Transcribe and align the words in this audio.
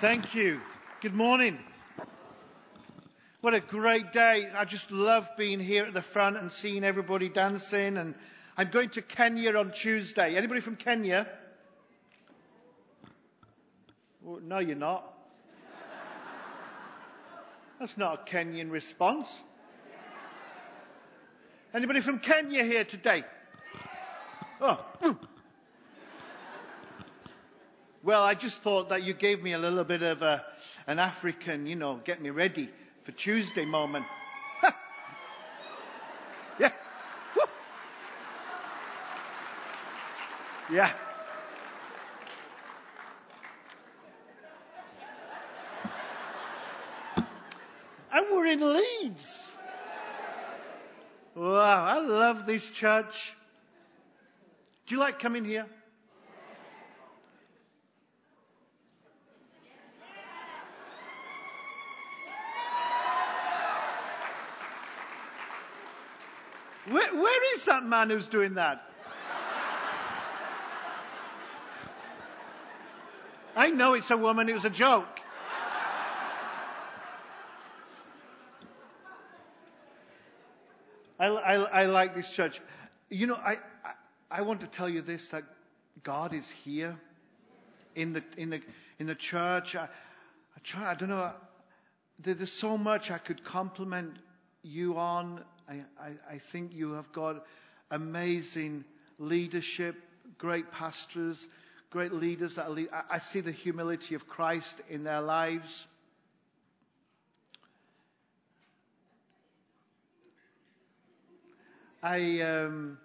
Thank 0.00 0.36
you. 0.36 0.60
Good 1.02 1.12
morning. 1.12 1.58
What 3.40 3.54
a 3.54 3.58
great 3.58 4.12
day. 4.12 4.48
I 4.54 4.64
just 4.64 4.92
love 4.92 5.28
being 5.36 5.58
here 5.58 5.86
at 5.86 5.92
the 5.92 6.02
front 6.02 6.36
and 6.36 6.52
seeing 6.52 6.84
everybody 6.84 7.28
dancing. 7.28 7.96
And 7.96 8.14
I'm 8.56 8.70
going 8.70 8.90
to 8.90 9.02
Kenya 9.02 9.56
on 9.56 9.72
Tuesday. 9.72 10.36
Anybody 10.36 10.60
from 10.60 10.76
Kenya? 10.76 11.26
Well, 14.22 14.38
no, 14.40 14.60
you're 14.60 14.76
not. 14.76 15.04
That's 17.80 17.98
not 17.98 18.20
a 18.20 18.30
Kenyan 18.30 18.70
response. 18.70 19.28
Anybody 21.74 22.02
from 22.02 22.20
Kenya 22.20 22.62
here 22.62 22.84
today? 22.84 23.24
Oh. 24.60 25.18
Well, 28.08 28.24
I 28.24 28.32
just 28.32 28.62
thought 28.62 28.88
that 28.88 29.02
you 29.02 29.12
gave 29.12 29.42
me 29.42 29.52
a 29.52 29.58
little 29.58 29.84
bit 29.84 30.02
of 30.02 30.22
a, 30.22 30.42
an 30.86 30.98
African, 30.98 31.66
you 31.66 31.76
know, 31.76 32.00
get 32.06 32.22
me 32.22 32.30
ready 32.30 32.70
for 33.04 33.12
Tuesday 33.12 33.66
moment. 33.66 34.06
yeah. 36.58 36.72
Woo. 37.36 37.42
Yeah. 40.72 40.90
And 48.10 48.26
we're 48.32 48.46
in 48.46 48.74
Leeds. 48.74 49.52
Wow, 51.34 51.84
I 51.84 51.98
love 52.00 52.46
this 52.46 52.70
church. 52.70 53.34
Do 54.86 54.94
you 54.94 54.98
like 54.98 55.18
coming 55.18 55.44
here? 55.44 55.66
Where, 66.90 67.14
where 67.14 67.54
is 67.54 67.64
that 67.64 67.84
man 67.84 68.10
who's 68.10 68.28
doing 68.28 68.54
that? 68.54 68.82
I 73.56 73.70
know 73.70 73.94
it's 73.94 74.10
a 74.10 74.16
woman, 74.16 74.48
it 74.48 74.54
was 74.54 74.64
a 74.64 74.70
joke. 74.70 75.20
I, 81.18 81.26
I, 81.26 81.54
I 81.54 81.86
like 81.86 82.14
this 82.14 82.30
church. 82.30 82.60
You 83.10 83.26
know, 83.26 83.34
I, 83.34 83.58
I, 83.84 83.92
I 84.30 84.42
want 84.42 84.60
to 84.60 84.68
tell 84.68 84.88
you 84.88 85.02
this 85.02 85.28
that 85.30 85.42
God 86.04 86.32
is 86.32 86.48
here 86.48 86.96
in 87.96 88.12
the, 88.12 88.22
in 88.36 88.50
the, 88.50 88.60
in 89.00 89.06
the 89.06 89.16
church. 89.16 89.74
I, 89.74 89.84
I 89.84 90.60
try, 90.62 90.92
I 90.92 90.94
don't 90.94 91.08
know, 91.08 91.32
there's 92.20 92.52
so 92.52 92.78
much 92.78 93.10
I 93.10 93.18
could 93.18 93.42
compliment 93.44 94.16
you 94.62 94.96
on 94.96 95.42
I, 95.68 95.82
I, 96.30 96.38
think 96.38 96.72
you 96.74 96.92
have 96.92 97.12
got 97.12 97.44
amazing 97.90 98.84
leadership, 99.18 99.96
great 100.38 100.72
pastors, 100.72 101.46
great 101.90 102.12
leaders 102.12 102.54
that 102.54 102.70
lead. 102.70 102.88
I, 102.92 103.02
I 103.16 103.18
see 103.18 103.40
the 103.40 103.52
humility 103.52 104.14
of 104.14 104.26
Christ 104.26 104.80
in 104.88 105.04
their 105.04 105.20
lives. 105.20 105.86
I, 112.02 112.40
um, 112.40 112.96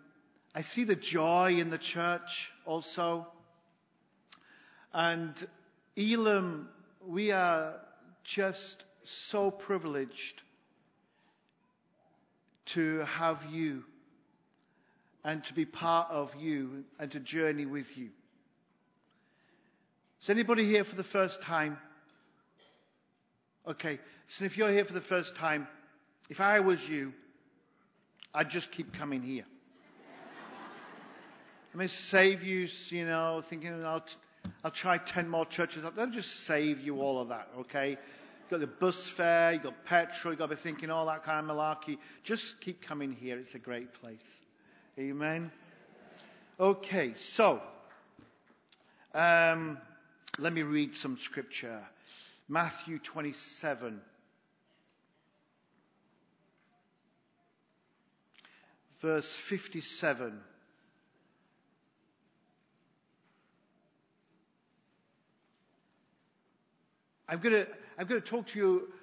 I 0.56 0.61
see 0.61 0.86
the 0.86 0.95
joy 0.95 1.56
in 1.59 1.69
the 1.69 1.78
church 1.78 2.50
also. 2.66 3.28
And 4.94 5.34
Elim, 5.97 6.69
we 7.06 7.31
are 7.31 7.73
just 8.23 8.86
so 9.03 9.52
privileged 9.52 10.41
to 12.67 13.00
have 13.00 13.45
you 13.52 13.83
and 15.24 15.44
to 15.46 15.53
be 15.53 15.66
part 15.66 16.09
of 16.12 16.35
you 16.35 16.84
and 17.00 17.12
to 17.12 17.19
journey 17.19 17.66
with 17.66 17.97
you. 17.97 18.09
Is 20.22 20.29
anybody 20.29 20.66
here 20.66 20.84
for 20.84 20.96
the 20.96 21.03
first 21.03 21.41
time? 21.41 21.78
Okay, 23.68 24.00
so 24.28 24.46
if 24.46 24.57
you're 24.57 24.72
here 24.72 24.85
for 24.85 24.94
the 24.94 25.02
first 25.02 25.35
time, 25.35 25.68
if 26.29 26.41
I 26.41 26.59
was 26.59 26.88
you, 26.88 27.13
I'd 28.34 28.50
just 28.50 28.72
keep 28.72 28.94
coming 28.94 29.22
here. 29.22 29.46
I 31.73 31.78
may 31.78 31.88
save 31.88 32.44
you, 32.44 32.68
you 32.90 33.06
know, 33.06 33.41
thinking 33.41 33.84
I'll, 33.84 34.06
I'll 34.63 34.72
try 34.72 34.97
10 34.97 35.28
more 35.28 35.46
churches. 35.46 35.84
I'll 35.97 36.07
just 36.07 36.46
save 36.46 36.79
you 36.81 37.02
all 37.02 37.19
of 37.19 37.29
that, 37.29 37.50
okay? 37.62 37.97
Got 38.53 38.59
the 38.59 38.68
bus 38.68 39.08
fare, 39.08 39.53
you've 39.53 39.64
got 39.64 39.84
petrol, 39.84 40.31
you've 40.31 40.38
got 40.38 40.52
to 40.52 40.56
be 40.56 40.62
thinking 40.62 40.91
all 40.91 41.08
that 41.08 41.24
kind 41.24 41.50
of 41.50 41.58
malarkey. 41.58 41.97
Just 42.22 42.62
keep 42.62 42.84
coming 42.84 43.12
here. 43.12 43.40
It's 43.40 43.56
a 43.56 43.58
great 43.58 43.96
place. 43.96 44.38
Amen. 45.00 45.52
Okay, 46.59 47.16
so 47.18 47.59
um, 49.16 49.80
let 50.38 50.53
me 50.53 50.62
read 50.62 50.96
some 50.96 51.18
scripture. 51.18 51.80
Matthew 52.47 53.00
27. 53.00 54.00
Verse 59.00 59.34
57. 59.34 60.40
I'm 67.33 67.39
going 67.39 67.66
to 67.66 67.67
I'm 67.97 68.05
going 68.05 68.21
to 68.21 68.27
talk 68.27 68.45
to 68.47 68.59
you 68.59 68.94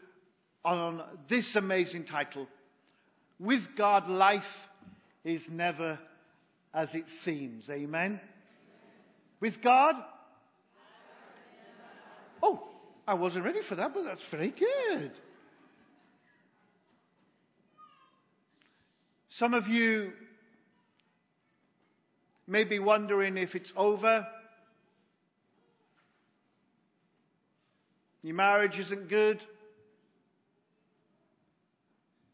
on 0.65 1.03
this 1.27 1.57
amazing 1.57 2.05
title. 2.05 2.47
With 3.41 3.75
God, 3.75 4.09
life 4.09 4.69
is 5.25 5.51
never 5.51 5.99
as 6.73 6.95
it 6.95 7.11
seems. 7.11 7.69
Amen. 7.69 8.21
With 9.41 9.61
God? 9.61 9.97
Oh, 12.41 12.69
I 13.05 13.15
wasn't 13.15 13.47
ready 13.47 13.63
for 13.63 13.75
that, 13.75 13.93
but 13.93 14.05
that's 14.05 14.23
very 14.23 14.51
good. 14.51 15.11
Some 19.29 19.55
of 19.55 19.67
you 19.67 20.13
may 22.47 22.63
be 22.63 22.79
wondering 22.79 23.37
if 23.37 23.57
it's 23.57 23.73
over. 23.77 24.25
Your 28.23 28.35
marriage 28.35 28.79
isn't 28.79 29.09
good. 29.09 29.41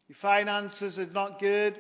Your 0.08 0.16
finances 0.16 0.98
are 0.98 1.06
not 1.06 1.38
good. 1.38 1.78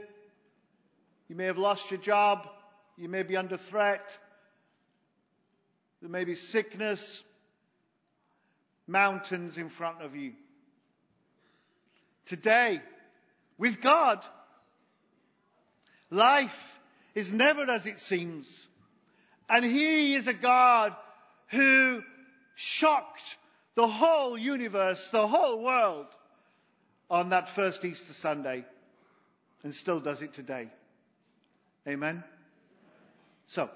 You 1.28 1.36
may 1.36 1.46
have 1.46 1.58
lost 1.58 1.90
your 1.90 2.00
job. 2.00 2.48
You 2.96 3.08
may 3.08 3.22
be 3.22 3.36
under 3.36 3.56
threat. 3.56 4.18
There 6.00 6.10
may 6.10 6.24
be 6.24 6.34
sickness, 6.34 7.22
mountains 8.86 9.58
in 9.58 9.68
front 9.68 10.02
of 10.02 10.14
you. 10.14 10.32
Today, 12.26 12.80
with 13.58 13.80
God, 13.80 14.24
life 16.10 16.78
is 17.14 17.32
never 17.32 17.68
as 17.70 17.86
it 17.86 17.98
seems. 17.98 18.66
And 19.48 19.64
He 19.64 20.14
is 20.14 20.26
a 20.26 20.34
God 20.34 20.94
who 21.48 22.02
shocked 22.54 23.36
the 23.76 23.86
whole 23.86 24.36
universe, 24.36 25.10
the 25.10 25.28
whole 25.28 25.62
world 25.62 26.06
on 27.08 27.28
that 27.28 27.48
first 27.48 27.84
Easter 27.84 28.14
Sunday 28.14 28.64
and 29.62 29.74
still 29.74 30.00
does 30.00 30.22
it 30.22 30.32
today. 30.32 30.68
Amen. 31.86 32.24
So, 33.46 33.70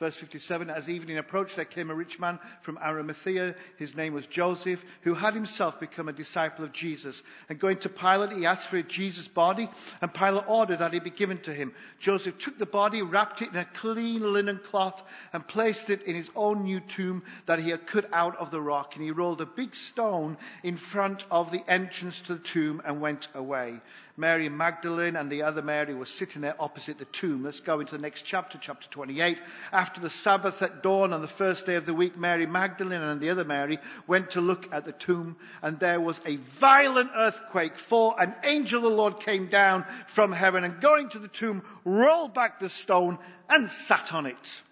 Verse 0.00 0.16
57, 0.16 0.70
as 0.70 0.90
evening 0.90 1.18
approached, 1.18 1.54
there 1.54 1.64
came 1.64 1.88
a 1.88 1.94
rich 1.94 2.18
man 2.18 2.40
from 2.62 2.78
Arimathea. 2.78 3.54
His 3.76 3.94
name 3.94 4.12
was 4.12 4.26
Joseph, 4.26 4.84
who 5.02 5.14
had 5.14 5.34
himself 5.34 5.78
become 5.78 6.08
a 6.08 6.12
disciple 6.12 6.64
of 6.64 6.72
Jesus. 6.72 7.22
And 7.48 7.60
going 7.60 7.78
to 7.78 7.88
Pilate, 7.88 8.32
he 8.32 8.44
asked 8.44 8.66
for 8.66 8.82
Jesus' 8.82 9.28
body, 9.28 9.70
and 10.02 10.12
Pilate 10.12 10.48
ordered 10.48 10.80
that 10.80 10.94
it 10.94 11.04
be 11.04 11.10
given 11.10 11.38
to 11.42 11.54
him. 11.54 11.72
Joseph 12.00 12.40
took 12.40 12.58
the 12.58 12.66
body, 12.66 13.02
wrapped 13.02 13.40
it 13.40 13.50
in 13.50 13.56
a 13.56 13.64
clean 13.64 14.32
linen 14.32 14.58
cloth, 14.64 15.00
and 15.32 15.46
placed 15.46 15.88
it 15.90 16.02
in 16.02 16.16
his 16.16 16.30
own 16.34 16.64
new 16.64 16.80
tomb 16.80 17.22
that 17.46 17.60
he 17.60 17.70
had 17.70 17.86
cut 17.86 18.12
out 18.12 18.36
of 18.38 18.50
the 18.50 18.60
rock. 18.60 18.96
And 18.96 19.04
he 19.04 19.12
rolled 19.12 19.42
a 19.42 19.46
big 19.46 19.76
stone 19.76 20.38
in 20.64 20.76
front 20.76 21.24
of 21.30 21.52
the 21.52 21.62
entrance 21.70 22.20
to 22.22 22.34
the 22.34 22.42
tomb 22.42 22.82
and 22.84 23.00
went 23.00 23.28
away. 23.32 23.80
Mary 24.16 24.48
Magdalene 24.48 25.16
and 25.16 25.30
the 25.30 25.42
other 25.42 25.60
Mary 25.60 25.92
were 25.92 26.06
sitting 26.06 26.42
there 26.42 26.54
opposite 26.60 26.98
the 26.98 27.04
tomb. 27.06 27.42
Let's 27.42 27.60
go 27.60 27.80
into 27.80 27.96
the 27.96 28.02
next 28.02 28.22
chapter, 28.22 28.58
chapter 28.58 28.88
28. 28.88 29.38
After 29.72 30.00
the 30.00 30.10
Sabbath 30.10 30.62
at 30.62 30.82
dawn 30.82 31.12
on 31.12 31.20
the 31.20 31.26
first 31.26 31.66
day 31.66 31.74
of 31.74 31.84
the 31.84 31.94
week, 31.94 32.16
Mary 32.16 32.46
Magdalene 32.46 33.00
and 33.00 33.20
the 33.20 33.30
other 33.30 33.44
Mary 33.44 33.78
went 34.06 34.30
to 34.32 34.40
look 34.40 34.72
at 34.72 34.84
the 34.84 34.92
tomb, 34.92 35.36
and 35.62 35.80
there 35.80 36.00
was 36.00 36.20
a 36.26 36.36
violent 36.36 37.10
earthquake, 37.16 37.76
for 37.76 38.14
an 38.22 38.34
angel 38.44 38.84
of 38.84 38.90
the 38.90 38.96
Lord 38.96 39.20
came 39.20 39.48
down 39.48 39.84
from 40.06 40.30
heaven 40.30 40.62
and 40.62 40.80
going 40.80 41.08
to 41.10 41.18
the 41.18 41.28
tomb, 41.28 41.62
rolled 41.84 42.34
back 42.34 42.60
the 42.60 42.68
stone 42.68 43.18
and 43.48 43.68
sat 43.68 44.14
on 44.14 44.26
it. 44.26 44.62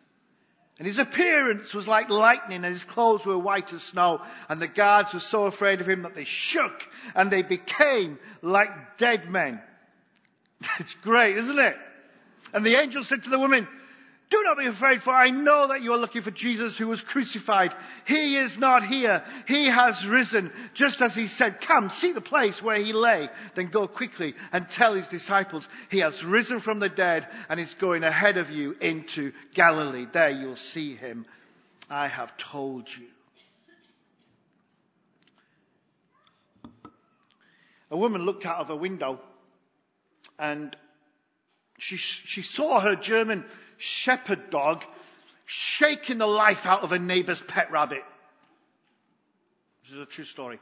And 0.78 0.86
his 0.86 0.98
appearance 0.98 1.74
was 1.74 1.86
like 1.86 2.08
lightning 2.08 2.64
and 2.64 2.72
his 2.72 2.84
clothes 2.84 3.26
were 3.26 3.38
white 3.38 3.72
as 3.72 3.82
snow. 3.82 4.22
And 4.48 4.60
the 4.60 4.68
guards 4.68 5.14
were 5.14 5.20
so 5.20 5.46
afraid 5.46 5.80
of 5.80 5.88
him 5.88 6.02
that 6.02 6.14
they 6.14 6.24
shook 6.24 6.88
and 7.14 7.30
they 7.30 7.42
became 7.42 8.18
like 8.40 8.98
dead 8.98 9.30
men. 9.30 9.60
It's 10.78 10.94
great, 11.02 11.36
isn't 11.36 11.58
it? 11.58 11.76
And 12.54 12.64
the 12.64 12.76
angel 12.76 13.02
said 13.02 13.24
to 13.24 13.30
the 13.30 13.38
woman, 13.38 13.66
do 14.32 14.42
not 14.42 14.58
be 14.58 14.66
afraid, 14.66 15.02
for 15.02 15.12
I 15.12 15.28
know 15.28 15.68
that 15.68 15.82
you 15.82 15.92
are 15.92 15.98
looking 15.98 16.22
for 16.22 16.30
Jesus 16.30 16.78
who 16.78 16.88
was 16.88 17.02
crucified. 17.02 17.74
He 18.06 18.36
is 18.36 18.56
not 18.56 18.86
here. 18.86 19.22
He 19.46 19.66
has 19.66 20.08
risen, 20.08 20.50
just 20.72 21.02
as 21.02 21.14
he 21.14 21.26
said, 21.26 21.60
come, 21.60 21.90
see 21.90 22.12
the 22.12 22.22
place 22.22 22.62
where 22.62 22.78
he 22.78 22.94
lay. 22.94 23.28
Then 23.54 23.66
go 23.66 23.86
quickly 23.86 24.34
and 24.50 24.68
tell 24.68 24.94
his 24.94 25.08
disciples, 25.08 25.68
he 25.90 25.98
has 25.98 26.24
risen 26.24 26.60
from 26.60 26.78
the 26.78 26.88
dead 26.88 27.28
and 27.50 27.60
is 27.60 27.74
going 27.74 28.04
ahead 28.04 28.38
of 28.38 28.50
you 28.50 28.74
into 28.80 29.32
Galilee. 29.52 30.06
There 30.10 30.30
you'll 30.30 30.56
see 30.56 30.96
him. 30.96 31.26
I 31.90 32.08
have 32.08 32.34
told 32.38 32.88
you. 32.88 33.08
A 37.90 37.96
woman 37.96 38.22
looked 38.22 38.46
out 38.46 38.60
of 38.60 38.70
a 38.70 38.76
window 38.76 39.20
and 40.38 40.74
she, 41.78 41.96
she 41.96 42.40
saw 42.40 42.80
her 42.80 42.96
German 42.96 43.44
shepherd 43.82 44.50
dog 44.50 44.84
shaking 45.44 46.18
the 46.18 46.26
life 46.26 46.66
out 46.66 46.82
of 46.82 46.92
a 46.92 46.98
neighbor's 46.98 47.42
pet 47.42 47.70
rabbit. 47.72 48.04
This 49.82 49.92
is 49.92 49.98
a 49.98 50.06
true 50.06 50.24
story. 50.24 50.60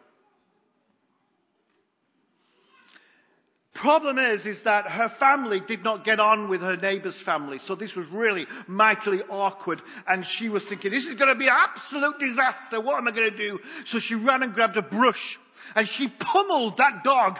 Problem 3.75 4.19
is, 4.19 4.47
is 4.47 4.63
that 4.63 4.89
her 4.89 5.09
family 5.09 5.61
did 5.61 5.85
not 5.85 6.05
get 6.05 6.19
on 6.19 6.49
with 6.49 6.61
her 6.61 6.77
neighbor's 6.77 7.19
family. 7.19 7.59
So 7.61 7.75
this 7.75 7.95
was 7.95 8.07
really 8.09 8.47
mightily 8.67 9.23
awkward. 9.23 9.81
And 10.07 10.27
she 10.27 10.49
was 10.49 10.65
thinking, 10.65 10.91
this 10.91 11.07
is 11.07 11.15
going 11.15 11.33
to 11.33 11.39
be 11.39 11.47
an 11.47 11.55
absolute 11.57 12.19
disaster. 12.19 12.81
What 12.81 12.99
am 12.99 13.09
I 13.09 13.13
going 13.13 13.31
to 13.31 13.37
do? 13.37 13.61
So 13.85 13.99
she 13.99 14.17
ran 14.17 14.43
and 14.43 14.55
grabbed 14.55 14.77
a 14.77 14.83
brush 14.83 15.39
and 15.75 15.87
she 15.87 16.09
pummeled 16.09 16.79
that 16.79 17.05
dog 17.05 17.39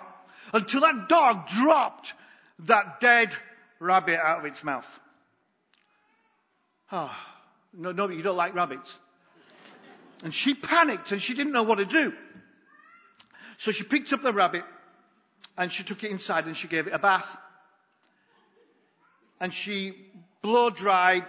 until 0.53 0.83
that 0.83 1.09
dog 1.09 1.49
dropped 1.49 2.15
that 2.61 3.01
dead 3.01 3.35
rabbit 3.79 4.19
out 4.19 4.41
of 4.41 4.45
its 4.45 4.63
mouth. 4.63 5.01
Ah, 6.93 7.17
oh, 7.17 7.79
no, 7.79 7.93
no, 7.93 8.09
you 8.09 8.23
don't 8.23 8.37
like 8.37 8.55
rabbits. 8.55 8.97
And 10.25 10.35
she 10.35 10.55
panicked 10.55 11.13
and 11.13 11.23
she 11.23 11.35
didn't 11.35 11.53
know 11.53 11.63
what 11.63 11.77
to 11.79 11.85
do. 11.85 12.13
So 13.59 13.71
she 13.71 13.85
picked 13.85 14.13
up 14.13 14.23
the 14.23 14.33
rabbit 14.33 14.65
and 15.57 15.71
she 15.71 15.83
took 15.83 16.03
it 16.03 16.11
inside 16.11 16.47
and 16.47 16.57
she 16.57 16.69
gave 16.69 16.87
it 16.87 16.93
a 16.93 16.99
bath. 16.99 17.37
And 19.41 19.55
she 19.55 19.95
blow 20.43 20.71
dried 20.71 21.25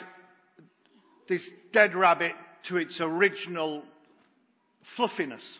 this 1.28 1.50
dead 1.72 1.96
rabbit 1.96 2.34
to 2.64 2.78
its 2.78 3.00
original 3.00 3.84
fluffiness. 4.84 5.60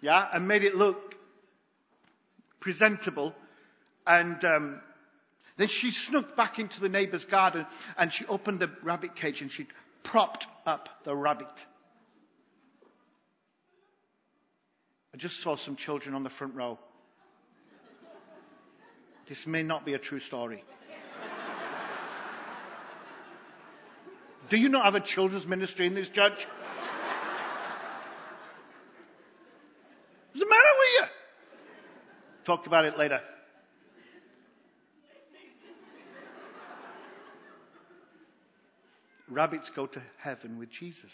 Yeah, 0.00 0.26
and 0.32 0.46
made 0.46 0.64
it 0.64 0.76
look 0.76 1.16
presentable. 2.60 3.34
And 4.06 4.42
um, 4.44 4.80
then 5.58 5.68
she 5.68 5.90
snuck 5.90 6.36
back 6.36 6.58
into 6.60 6.80
the 6.80 6.88
neighbor's 6.88 7.24
garden 7.24 7.66
and 7.98 8.12
she 8.12 8.24
opened 8.26 8.60
the 8.60 8.70
rabbit 8.82 9.16
cage 9.16 9.42
and 9.42 9.50
she 9.50 9.66
propped 10.04 10.46
up 10.64 10.88
the 11.04 11.14
rabbit. 11.14 11.66
I 15.12 15.18
just 15.18 15.40
saw 15.40 15.56
some 15.56 15.74
children 15.74 16.14
on 16.14 16.22
the 16.22 16.30
front 16.30 16.54
row. 16.54 16.78
This 19.28 19.48
may 19.48 19.64
not 19.64 19.84
be 19.84 19.94
a 19.94 19.98
true 19.98 20.20
story. 20.20 20.62
Do 24.48 24.56
you 24.56 24.68
not 24.68 24.84
have 24.84 24.94
a 24.94 25.00
children's 25.00 25.46
ministry 25.46 25.86
in 25.86 25.94
this 25.94 26.08
church? 26.08 26.46
What's 30.32 30.40
the 30.40 30.46
matter 30.46 30.68
with 30.78 30.88
you? 31.00 31.04
Talk 32.44 32.66
about 32.68 32.84
it 32.84 32.96
later. 32.96 33.20
Rabbits 39.38 39.70
go 39.70 39.86
to 39.86 40.02
heaven 40.16 40.58
with 40.58 40.68
Jesus. 40.68 41.12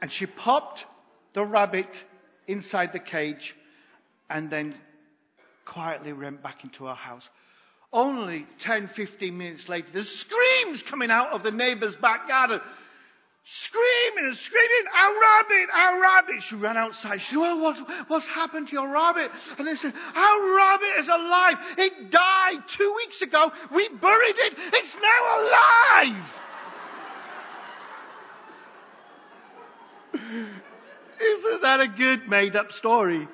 And 0.00 0.10
she 0.10 0.24
popped 0.24 0.86
the 1.34 1.44
rabbit 1.44 2.02
inside 2.46 2.94
the 2.94 2.98
cage 2.98 3.54
and 4.30 4.48
then 4.48 4.74
quietly 5.66 6.14
went 6.14 6.42
back 6.42 6.64
into 6.64 6.86
her 6.86 6.94
house. 6.94 7.28
Only 7.92 8.46
10, 8.60 8.86
15 8.86 9.36
minutes 9.36 9.68
later, 9.68 9.88
there's 9.92 10.08
screams 10.08 10.82
coming 10.82 11.10
out 11.10 11.34
of 11.34 11.42
the 11.42 11.50
neighbor's 11.50 11.96
back 11.96 12.28
garden 12.28 12.62
screaming 13.44 14.26
and 14.26 14.36
screaming, 14.36 14.84
our 14.94 15.20
rabbit, 15.20 15.68
our 15.74 16.00
rabbit. 16.00 16.42
She 16.42 16.54
ran 16.54 16.76
outside. 16.76 17.20
She 17.20 17.30
said, 17.30 17.38
well, 17.38 17.60
what, 17.60 17.76
what's 18.08 18.28
happened 18.28 18.68
to 18.68 18.74
your 18.74 18.88
rabbit? 18.88 19.32
And 19.58 19.66
they 19.66 19.74
said, 19.74 19.92
our 20.14 20.56
rabbit 20.56 20.98
is 20.98 21.08
alive. 21.08 21.58
It 21.78 22.10
died 22.10 22.68
two 22.68 22.92
weeks 22.96 23.20
ago. 23.22 23.52
We 23.72 23.88
buried 23.88 24.36
it. 24.38 24.54
It's 24.74 24.94
now 24.94 25.40
alive. 25.40 25.71
Isn't 30.12 31.62
that 31.62 31.80
a 31.80 31.88
good 31.88 32.28
made 32.28 32.56
up 32.56 32.72
story? 32.72 33.28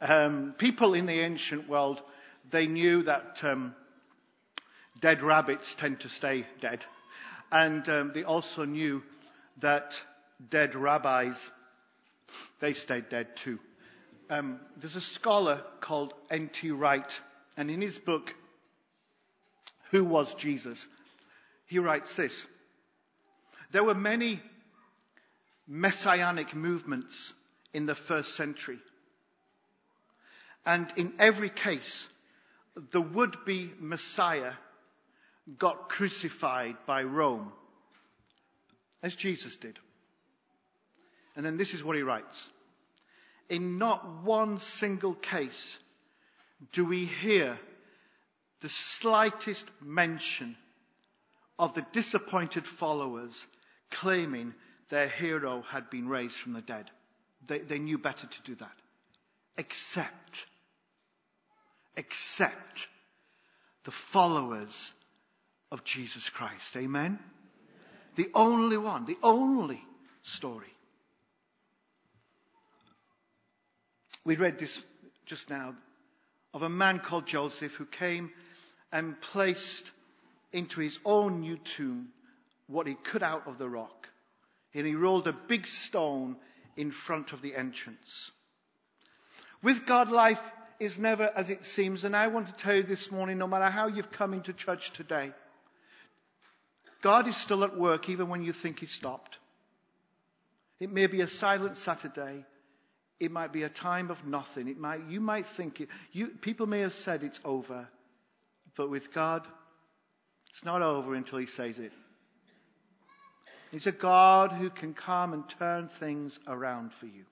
Um, 0.01 0.55
people 0.59 0.93
in 0.93 1.07
the 1.07 1.21
ancient 1.21 1.67
world 1.67 2.03
they 2.51 2.67
knew 2.67 3.05
that 3.05 3.41
um, 3.43 3.75
dead 5.01 5.23
rabbits 5.23 5.75
tend 5.75 6.01
to 6.01 6.09
stay 6.09 6.47
dead. 6.61 6.85
And 7.51 7.89
um, 7.89 8.13
they 8.15 8.25
also 8.25 8.65
knew 8.65 9.03
that 9.61 9.95
dead 10.51 10.75
rabbis, 10.75 11.49
they 12.61 12.75
stayed 12.75 13.09
dead 13.09 13.37
too. 13.37 13.59
Um, 14.31 14.61
there's 14.77 14.97
a 14.97 15.01
scholar 15.01 15.63
called 15.81 16.15
N.T. 16.31 16.71
Wright, 16.71 17.21
and 17.57 17.71
in 17.71 17.81
his 17.81 17.99
book, 17.99 18.35
Who 19.91 20.05
Was 20.05 20.35
Jesus? 20.35 20.87
he 21.67 21.79
writes 21.79 22.15
this. 22.15 22.45
There 23.73 23.85
were 23.85 23.95
many 23.95 24.41
messianic 25.67 26.55
movements 26.55 27.33
in 27.73 27.87
the 27.87 27.95
first 27.95 28.37
century. 28.37 28.79
And 30.67 30.93
in 30.97 31.15
every 31.19 31.51
case, 31.51 32.07
the 32.91 33.01
would-be 33.01 33.73
Messiah 33.79 34.53
got 35.59 35.89
crucified 35.89 36.77
by 36.87 37.03
Rome, 37.03 37.53
as 39.03 39.15
Jesus 39.15 39.57
did. 39.57 39.79
And 41.37 41.45
then 41.45 41.57
this 41.57 41.75
is 41.75 41.83
what 41.83 41.97
he 41.97 42.03
writes. 42.03 42.47
In 43.49 43.79
not 43.79 44.23
one 44.23 44.59
single 44.59 45.15
case 45.15 45.79
do 46.73 46.85
we 46.85 47.05
hear 47.05 47.59
the 48.61 48.69
slightest 48.69 49.69
mention 49.81 50.57
of 51.59 51.75
the 51.75 51.87
disappointed 51.93 52.67
followers 52.67 53.47
claiming 53.91 54.55
their 54.89 55.09
hero 55.09 55.63
had 55.69 55.91
been 55.91 56.09
raised 56.09 56.37
from 56.37 56.55
the 56.55 56.63
dead. 56.63 56.91
They, 57.47 57.59
they 57.59 57.79
knew 57.79 57.99
better 57.99 58.27
to 58.27 58.43
do 58.43 58.55
that. 58.57 58.73
Except 59.57 60.47
except 61.97 62.89
the 63.85 63.91
followers 63.91 64.93
of 65.71 65.85
Jesus 65.85 66.29
Christ. 66.29 66.77
Amen? 66.77 67.19
The 68.17 68.31
only 68.35 68.79
one, 68.79 69.05
the 69.05 69.19
only 69.23 69.83
story. 70.23 70.74
We 74.25 74.37
read 74.37 74.59
this 74.59 74.81
just 75.27 75.51
now 75.51 75.75
of 76.53 76.63
a 76.63 76.69
man 76.69 77.01
called 77.01 77.27
Joseph 77.27 77.75
who 77.75 77.85
came 77.85 78.31
and 78.93 79.21
placed 79.21 79.91
into 80.53 80.81
his 80.81 80.99
own 81.05 81.41
new 81.41 81.59
tomb 81.59 82.09
what 82.69 82.87
he 82.87 82.95
cut 82.95 83.23
out 83.23 83.47
of 83.47 83.59
the 83.59 83.69
rock. 83.69 84.09
And 84.73 84.87
he 84.87 84.95
rolled 84.95 85.29
a 85.29 85.33
big 85.33 85.67
stone 85.67 86.37
in 86.77 86.91
front 86.91 87.33
of 87.33 87.43
the 87.43 87.55
entrance. 87.55 88.31
With 89.63 89.87
God, 89.87 90.11
life 90.11 90.43
is 90.81 90.99
never 90.99 91.31
as 91.35 91.51
it 91.51 91.67
seems. 91.67 92.05
And 92.05 92.17
I 92.17 92.29
want 92.29 92.49
to 92.49 92.53
tell 92.55 92.75
you 92.75 92.83
this 92.83 93.11
morning, 93.11 93.39
no 93.39 93.47
matter 93.47 93.71
how 93.71 93.89
you've 93.89 94.13
come 94.13 94.33
into 94.33 94.53
church 94.53 94.93
today, 94.93 95.33
God 97.03 97.29
is 97.29 97.37
still 97.37 97.65
at 97.65 97.77
work 97.77 98.09
even 98.09 98.29
when 98.29 98.43
you 98.43 98.53
think 98.53 98.81
He 98.81 98.87
stopped. 98.87 99.39
It 100.81 100.91
may 100.91 101.07
be 101.07 101.21
a 101.21 101.29
silent 101.29 101.79
Saturday. 101.79 102.45
It 103.21 103.31
might 103.31 103.53
be 103.53 103.63
a 103.63 103.69
time 103.69 104.11
of 104.11 104.27
nothing. 104.27 104.69
It 104.69 104.79
might, 104.79 105.07
you 105.09 105.21
might 105.21 105.47
think 105.47 105.81
it, 105.81 105.89
you, 106.13 106.29
people 106.29 106.67
may 106.67 106.81
have 106.81 106.95
said 106.95 107.23
it's 107.23 107.41
over. 107.45 107.89
But 108.77 108.91
with 108.91 109.13
God, 109.13 109.47
it's 110.51 110.65
not 110.65 110.83
over 110.83 111.15
until 111.15 111.39
He 111.39 111.47
says 111.47 111.79
it. 111.79 111.93
He's 113.71 113.87
a 113.87 113.93
God 113.93 114.53
who 114.53 114.71
can 114.71 114.95
come 114.95 115.33
and 115.33 115.49
turn 115.49 115.89
things 115.89 116.39
around 116.47 116.93
for 116.93 117.07
you. 117.07 117.25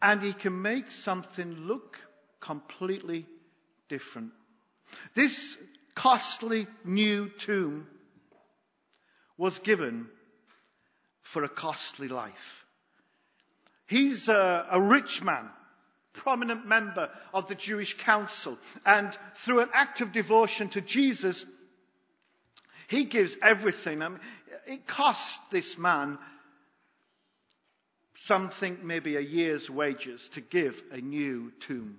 And 0.00 0.22
He 0.22 0.32
can 0.32 0.62
make 0.62 0.90
something 0.90 1.66
look 1.66 1.98
completely 2.40 3.26
different. 3.88 4.32
This 5.14 5.56
costly 5.94 6.66
new 6.84 7.28
tomb 7.28 7.86
was 9.36 9.58
given 9.58 10.06
for 11.22 11.44
a 11.44 11.48
costly 11.48 12.08
life. 12.08 12.64
He's 13.88 14.28
a, 14.28 14.66
a 14.70 14.80
rich 14.80 15.22
man, 15.22 15.48
prominent 16.12 16.66
member 16.66 17.10
of 17.32 17.48
the 17.48 17.54
Jewish 17.54 17.96
council, 17.96 18.58
and 18.84 19.16
through 19.34 19.60
an 19.60 19.70
act 19.72 20.02
of 20.02 20.12
devotion 20.12 20.68
to 20.70 20.82
Jesus, 20.82 21.44
he 22.86 23.04
gives 23.04 23.34
everything. 23.42 24.02
I 24.02 24.08
mean, 24.08 24.20
it 24.66 24.86
cost 24.86 25.40
this 25.50 25.78
man 25.78 26.18
something, 28.14 28.78
maybe 28.82 29.16
a 29.16 29.20
year's 29.20 29.70
wages, 29.70 30.28
to 30.30 30.42
give 30.42 30.82
a 30.92 30.98
new 30.98 31.50
tomb. 31.60 31.96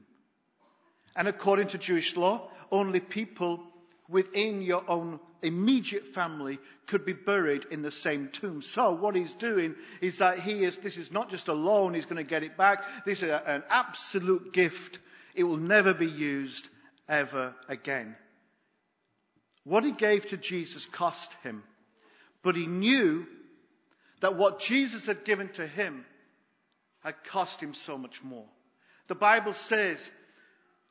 And 1.15 1.27
according 1.27 1.69
to 1.69 1.79
Jewish 1.79 2.15
law, 2.15 2.50
only 2.72 3.00
people 3.00 3.63
within 4.10 4.62
your 4.62 4.84
own 4.89 5.20
immediate 5.42 6.08
family 6.08 6.60
could 6.88 7.06
be 7.06 7.13
buried 7.13 7.66
in 7.72 7.82
the 7.82 7.92
same 7.92 8.30
tomb. 8.30 8.62
So 8.62 8.92
what 8.92 9.16
he's 9.16 9.34
doing 9.36 9.75
is 10.01 10.18
that 10.18 10.39
he 10.39 10.63
is, 10.63 10.78
this 10.78 10.98
is 10.98 11.12
not 11.12 11.30
just 11.30 11.48
a 11.48 11.54
loan, 11.54 11.94
he's 11.94 12.06
going 12.06 12.18
to 12.18 12.30
get 12.30 12.44
it 12.44 12.58
back. 12.58 12.84
This 13.06 13.24
is 13.24 13.30
an 13.30 13.63
absolute 13.70 14.51
gift. 14.51 15.00
It 15.36 15.44
will 15.44 15.58
never 15.58 15.94
be 15.94 16.08
used 16.08 16.68
ever 17.08 17.54
again. 17.68 18.16
What 19.63 19.84
he 19.84 19.92
gave 19.92 20.28
to 20.28 20.38
Jesus 20.38 20.86
cost 20.86 21.34
him, 21.44 21.63
but 22.44 22.56
he 22.56 22.66
knew 22.66 23.28
that 24.22 24.36
what 24.36 24.60
Jesus 24.60 25.06
had 25.06 25.24
given 25.24 25.50
to 25.50 25.68
him 25.68 26.06
had 27.01 27.24
cost 27.25 27.62
him 27.62 27.74
so 27.74 27.98
much 27.98 28.24
more. 28.24 28.46
The 29.08 29.16
Bible 29.16 29.54
says 29.54 30.10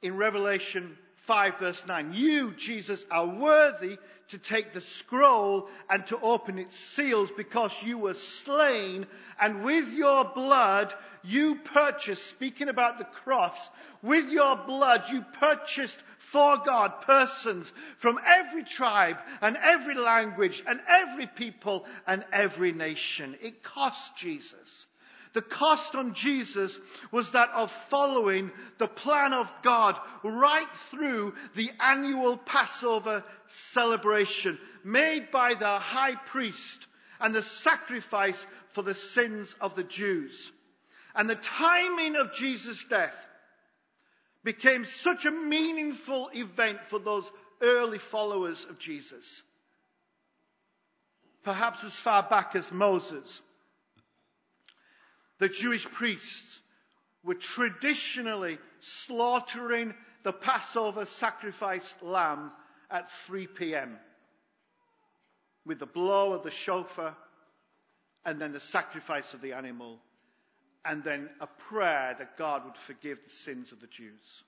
in 0.00 0.16
Revelation 0.16 0.96
5 1.28 1.58
verse 1.58 1.84
9, 1.86 2.14
you, 2.14 2.52
Jesus, 2.52 3.04
are 3.10 3.26
worthy 3.26 3.98
to 4.28 4.38
take 4.38 4.72
the 4.72 4.80
scroll 4.80 5.68
and 5.90 6.06
to 6.06 6.18
open 6.18 6.58
its 6.58 6.78
seals 6.78 7.30
because 7.30 7.82
you 7.82 7.98
were 7.98 8.14
slain 8.14 9.06
and 9.38 9.62
with 9.62 9.92
your 9.92 10.24
blood 10.24 10.94
you 11.22 11.56
purchased, 11.56 12.26
speaking 12.26 12.70
about 12.70 12.96
the 12.96 13.04
cross, 13.04 13.68
with 14.02 14.30
your 14.30 14.56
blood 14.56 15.02
you 15.10 15.22
purchased 15.38 15.98
for 16.16 16.56
God 16.64 17.02
persons 17.02 17.70
from 17.98 18.18
every 18.26 18.64
tribe 18.64 19.18
and 19.42 19.58
every 19.58 19.96
language 19.96 20.62
and 20.66 20.80
every 20.88 21.26
people 21.26 21.84
and 22.06 22.24
every 22.32 22.72
nation. 22.72 23.36
It 23.42 23.62
cost 23.62 24.16
Jesus. 24.16 24.86
The 25.38 25.42
cost 25.42 25.94
on 25.94 26.14
Jesus 26.14 26.80
was 27.12 27.30
that 27.30 27.50
of 27.50 27.70
following 27.70 28.50
the 28.78 28.88
plan 28.88 29.32
of 29.32 29.48
God 29.62 29.96
right 30.24 30.68
through 30.90 31.32
the 31.54 31.70
annual 31.78 32.36
Passover 32.36 33.22
celebration 33.46 34.58
made 34.82 35.30
by 35.30 35.54
the 35.54 35.78
high 35.78 36.16
priest 36.16 36.88
and 37.20 37.32
the 37.32 37.44
sacrifice 37.44 38.44
for 38.70 38.82
the 38.82 38.96
sins 38.96 39.54
of 39.60 39.76
the 39.76 39.84
Jews. 39.84 40.50
And 41.14 41.30
the 41.30 41.36
timing 41.36 42.16
of 42.16 42.34
Jesus' 42.34 42.84
death 42.90 43.28
became 44.42 44.84
such 44.84 45.24
a 45.24 45.30
meaningful 45.30 46.30
event 46.34 46.84
for 46.86 46.98
those 46.98 47.30
early 47.62 47.98
followers 47.98 48.66
of 48.68 48.80
Jesus. 48.80 49.40
Perhaps 51.44 51.84
as 51.84 51.94
far 51.94 52.24
back 52.24 52.56
as 52.56 52.72
Moses 52.72 53.40
the 55.38 55.48
Jewish 55.48 55.84
priests 55.84 56.58
were 57.24 57.34
traditionally 57.34 58.58
slaughtering 58.80 59.94
the 60.22 60.32
Passover 60.32 61.06
sacrificed 61.06 62.02
lamb 62.02 62.50
at 62.90 63.10
3 63.26 63.46
p.m. 63.46 63.96
with 65.64 65.78
the 65.78 65.86
blow 65.86 66.32
of 66.32 66.42
the 66.42 66.50
shofar 66.50 67.16
and 68.24 68.40
then 68.40 68.52
the 68.52 68.60
sacrifice 68.60 69.34
of 69.34 69.40
the 69.40 69.52
animal 69.52 69.98
and 70.84 71.04
then 71.04 71.28
a 71.40 71.46
prayer 71.46 72.16
that 72.18 72.38
God 72.38 72.64
would 72.64 72.76
forgive 72.76 73.20
the 73.22 73.34
sins 73.34 73.72
of 73.72 73.80
the 73.80 73.86
Jews. 73.86 74.42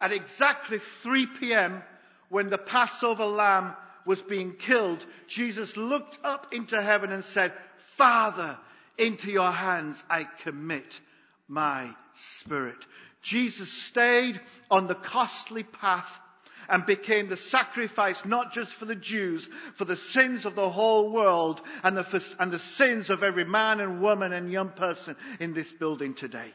At 0.00 0.12
exactly 0.12 0.78
3 0.78 1.26
p.m., 1.26 1.82
when 2.28 2.50
the 2.50 2.58
Passover 2.58 3.24
lamb 3.24 3.74
was 4.06 4.22
being 4.22 4.54
killed, 4.54 5.04
Jesus 5.26 5.76
looked 5.76 6.18
up 6.24 6.52
into 6.54 6.80
heaven 6.80 7.10
and 7.10 7.24
said, 7.24 7.52
Father, 7.96 8.58
into 8.98 9.30
your 9.30 9.50
hands 9.50 10.02
I 10.10 10.24
commit 10.42 11.00
my 11.48 11.90
spirit. 12.14 12.78
Jesus 13.22 13.70
stayed 13.70 14.40
on 14.70 14.86
the 14.86 14.94
costly 14.94 15.62
path 15.62 16.20
and 16.68 16.84
became 16.84 17.28
the 17.28 17.36
sacrifice 17.36 18.24
not 18.24 18.52
just 18.52 18.72
for 18.72 18.84
the 18.84 18.94
Jews, 18.94 19.48
for 19.74 19.84
the 19.84 19.96
sins 19.96 20.44
of 20.44 20.54
the 20.54 20.68
whole 20.68 21.10
world 21.10 21.60
and 21.82 21.96
the, 21.96 22.36
and 22.38 22.52
the 22.52 22.58
sins 22.58 23.10
of 23.10 23.22
every 23.22 23.44
man 23.44 23.80
and 23.80 24.02
woman 24.02 24.32
and 24.32 24.52
young 24.52 24.68
person 24.68 25.16
in 25.40 25.54
this 25.54 25.72
building 25.72 26.14
today. 26.14 26.52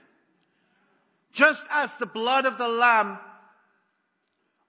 Just 1.31 1.65
as 1.71 1.95
the 1.95 2.05
blood 2.05 2.45
of 2.45 2.59
the 2.59 2.67
Lamb 2.67 3.17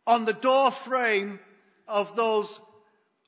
on 0.07 0.25
the 0.25 0.33
door 0.33 0.71
frame 0.71 1.39
of 1.87 2.17
those 2.17 2.59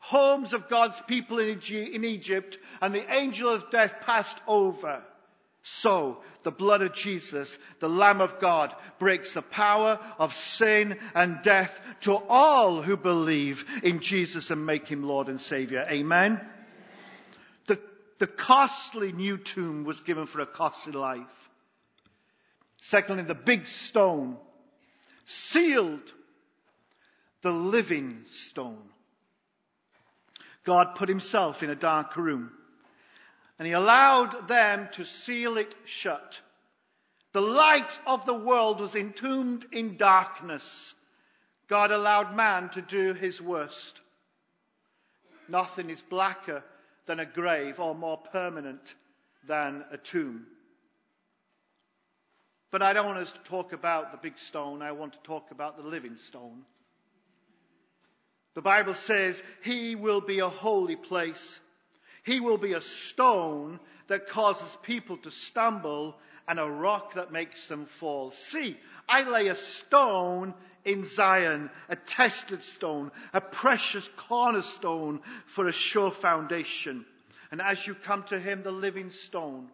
homes 0.06 0.52
of 0.52 0.68
God's 0.68 1.00
people 1.00 1.40
in 1.40 2.04
Egypt 2.04 2.58
and 2.80 2.94
the 2.94 3.12
angel 3.12 3.50
of 3.50 3.70
death 3.70 3.92
passed 4.06 4.38
over. 4.46 5.02
So 5.64 6.18
the 6.44 6.52
blood 6.52 6.80
of 6.82 6.94
Jesus, 6.94 7.58
the 7.80 7.88
Lamb 7.88 8.20
of 8.20 8.38
God, 8.38 8.72
breaks 9.00 9.34
the 9.34 9.42
power 9.42 9.98
of 10.16 10.32
sin 10.32 10.96
and 11.12 11.42
death 11.42 11.80
to 12.02 12.14
all 12.14 12.82
who 12.82 12.96
believe 12.96 13.64
in 13.82 13.98
Jesus 13.98 14.52
and 14.52 14.64
make 14.64 14.86
him 14.86 15.02
Lord 15.02 15.28
and 15.28 15.40
Savior. 15.40 15.84
Amen. 15.90 16.40
The, 17.66 17.80
the 18.18 18.28
costly 18.28 19.10
new 19.10 19.38
tomb 19.38 19.82
was 19.82 20.02
given 20.02 20.26
for 20.26 20.40
a 20.40 20.46
costly 20.46 20.92
life. 20.92 21.50
Secondly, 22.80 23.24
the 23.24 23.34
big 23.34 23.66
stone 23.66 24.36
sealed 25.24 26.12
the 27.42 27.50
living 27.50 28.22
stone. 28.30 28.88
God 30.66 30.96
put 30.96 31.08
himself 31.08 31.62
in 31.62 31.70
a 31.70 31.76
dark 31.76 32.16
room 32.16 32.50
and 33.58 33.66
he 33.66 33.72
allowed 33.72 34.48
them 34.48 34.88
to 34.92 35.04
seal 35.04 35.56
it 35.56 35.72
shut. 35.86 36.40
The 37.32 37.40
light 37.40 37.98
of 38.06 38.26
the 38.26 38.34
world 38.34 38.80
was 38.80 38.94
entombed 38.94 39.64
in 39.72 39.96
darkness. 39.96 40.92
God 41.68 41.90
allowed 41.90 42.36
man 42.36 42.68
to 42.70 42.82
do 42.82 43.14
his 43.14 43.40
worst. 43.40 44.00
Nothing 45.48 45.90
is 45.90 46.02
blacker 46.02 46.62
than 47.06 47.20
a 47.20 47.26
grave 47.26 47.78
or 47.78 47.94
more 47.94 48.18
permanent 48.18 48.94
than 49.46 49.84
a 49.92 49.96
tomb. 49.96 50.46
But 52.72 52.82
I 52.82 52.92
don't 52.92 53.06
want 53.06 53.18
us 53.18 53.32
to 53.32 53.38
talk 53.40 53.72
about 53.72 54.10
the 54.10 54.18
big 54.18 54.38
stone. 54.38 54.82
I 54.82 54.92
want 54.92 55.12
to 55.12 55.18
talk 55.20 55.50
about 55.52 55.76
the 55.76 55.88
living 55.88 56.16
stone. 56.16 56.64
The 58.56 58.62
Bible 58.62 58.94
says 58.94 59.42
he 59.62 59.96
will 59.96 60.22
be 60.22 60.38
a 60.38 60.48
holy 60.48 60.96
place. 60.96 61.60
He 62.24 62.40
will 62.40 62.56
be 62.56 62.72
a 62.72 62.80
stone 62.80 63.78
that 64.08 64.28
causes 64.28 64.74
people 64.82 65.18
to 65.18 65.30
stumble 65.30 66.16
and 66.48 66.58
a 66.58 66.64
rock 66.64 67.14
that 67.14 67.30
makes 67.30 67.66
them 67.66 67.84
fall. 67.84 68.32
See, 68.32 68.78
I 69.06 69.24
lay 69.24 69.48
a 69.48 69.56
stone 69.56 70.54
in 70.86 71.04
Zion, 71.04 71.68
a 71.90 71.96
tested 71.96 72.64
stone, 72.64 73.10
a 73.34 73.42
precious 73.42 74.08
cornerstone 74.16 75.20
for 75.44 75.68
a 75.68 75.72
sure 75.72 76.10
foundation. 76.10 77.04
And 77.50 77.60
as 77.60 77.86
you 77.86 77.94
come 77.94 78.22
to 78.28 78.40
him, 78.40 78.62
the 78.62 78.72
living 78.72 79.10
stone, 79.10 79.68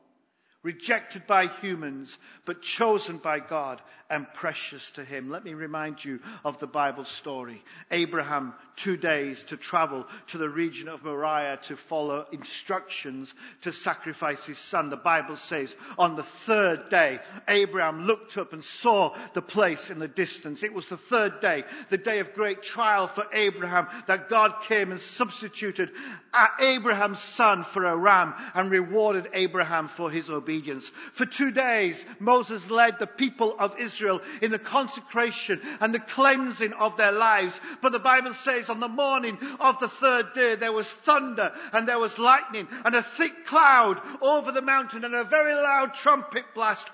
rejected 0.63 1.27
by 1.27 1.49
humans, 1.61 2.17
but 2.45 2.63
chosen 2.63 3.19
by 3.19 3.41
God 3.41 3.83
and 4.09 4.33
precious 4.35 4.93
to 4.93 5.05
him. 5.05 5.31
Let 5.31 5.45
me 5.45 5.55
remind 5.55 6.05
you 6.05 6.21
of 6.45 6.59
the 6.59 6.67
Bible 6.67 7.05
story. 7.05 7.63
Abraham, 7.91 8.55
two 8.77 8.97
days 8.97 9.43
to 9.45 9.57
travel 9.57 10.07
to 10.29 10.39
the 10.39 10.49
region 10.49 10.89
of 10.89 11.03
Moriah 11.03 11.59
to 11.63 11.77
follow 11.77 12.27
instructions 12.31 13.35
to 13.63 13.73
sacrifice 13.73 14.45
his 14.45 14.59
son. 14.59 14.91
The 14.91 14.97
Bible 14.97 15.37
says 15.37 15.75
on 15.99 16.15
the 16.15 16.23
third 16.23 16.91
day, 16.91 17.21
Abraham 17.49 18.07
looked 18.07 18.39
up 18.39 18.53
and 18.53 18.65
saw 18.65 19.17
the 19.33 19.43
place 19.43 19.91
in 19.91 19.99
the 19.99 20.09
distance. 20.09 20.63
It 20.63 20.75
was 20.75 20.89
the 20.89 20.97
third 20.97 21.41
day, 21.41 21.65
the 21.91 21.99
day 21.99 22.21
of 22.21 22.35
great 22.35 22.63
trial 22.63 23.09
for 23.09 23.27
Abraham, 23.33 23.89
that 24.07 24.29
God 24.29 24.63
came 24.69 24.93
and 24.93 25.01
substituted 25.01 25.91
uh, 26.33 26.47
Abraham's 26.61 27.21
son 27.21 27.65
for 27.65 27.85
a 27.85 27.97
ram 27.97 28.35
and 28.55 28.71
rewarded 28.71 29.29
Abraham 29.33 29.89
for 29.89 30.11
his 30.11 30.31
obedience 30.31 30.52
obedience. 30.53 30.91
For 31.13 31.25
two 31.25 31.51
days, 31.51 32.05
Moses 32.19 32.71
led 32.71 32.99
the 32.99 33.07
people 33.07 33.57
of 33.59 33.79
Israel 33.79 34.21
in 34.41 34.51
the 34.51 34.59
consecration 34.59 35.61
and 35.81 35.95
the 35.95 36.01
cleansing 36.01 36.75
of 36.75 36.97
their 36.97 37.13
lives. 37.13 37.59
But 37.81 37.93
the 37.93 37.99
Bible 37.99 38.35
says 38.35 38.69
on 38.69 38.81
the 38.81 38.89
morning 38.89 39.39
of 39.61 39.79
the 39.79 39.89
third 39.89 40.35
day, 40.35 40.57
there 40.57 40.73
was 40.73 40.89
thunder 40.89 41.53
and 41.73 41.89
there 41.89 41.99
was 41.99 42.19
lightning 42.19 42.69
and 42.85 42.95
a 42.95 43.03
thick 43.03 43.47
cloud 43.47 44.01
over 44.21 44.53
the 44.53 44.63
mountain 44.63 45.05
and 45.05 45.15
a 45.15 45.25
very 45.25 45.55
loud 45.55 45.95
trumpet 45.95 46.45
blast. 46.55 46.89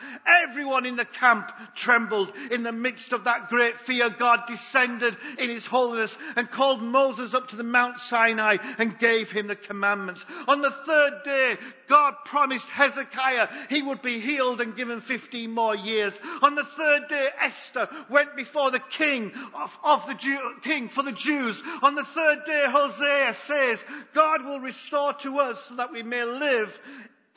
Everyone 0.45 0.87
in 0.87 0.97
the 0.97 1.05
camp 1.05 1.51
trembled. 1.75 2.33
In 2.51 2.63
the 2.63 2.73
midst 2.73 3.13
of 3.13 3.25
that 3.25 3.49
great 3.49 3.81
fear, 3.81 4.09
God 4.11 4.47
descended 4.47 5.17
in 5.39 5.51
his 5.51 5.67
holiness 5.67 6.17
and 6.37 6.51
called 6.51 6.83
Moses 6.83 7.35
up 7.35 7.49
to 7.49 7.57
the 7.57 7.65
Mount 7.65 7.99
Sinai 7.99 8.59
and 8.79 8.99
gave 8.99 9.31
him 9.31 9.49
the 9.49 9.57
commandments. 9.57 10.25
On 10.47 10.61
the 10.61 10.71
third 10.71 11.23
day, 11.25 11.57
God 11.89 12.15
promised 12.25 12.69
Hezekiah 12.71 13.48
he 13.69 13.83
would 13.83 14.03
be 14.03 14.21
healed 14.21 14.61
and 14.61 14.77
given 14.77 15.01
15 15.01 15.51
more 15.51 15.75
years. 15.75 16.19
On 16.43 16.55
the 16.55 16.65
third 16.65 17.09
day, 17.09 17.29
Esther 17.41 17.89
went 18.09 18.37
before 18.37 18.71
the 18.71 18.81
king 18.81 19.33
of, 19.55 19.79
of 19.85 20.07
the 20.07 20.15
Jew, 20.15 20.55
king 20.63 20.89
for 20.89 21.03
the 21.03 21.13
Jews. 21.13 21.63
On 21.83 21.95
the 21.95 22.05
third 22.05 22.45
day, 22.45 22.65
Hosea 22.69 23.35
says, 23.35 23.85
God 24.15 24.45
will 24.45 24.61
restore 24.61 25.13
to 25.15 25.39
us 25.39 25.65
so 25.65 25.77
that 25.77 25.93
we 25.93 26.03
may 26.03 26.25
live 26.25 26.79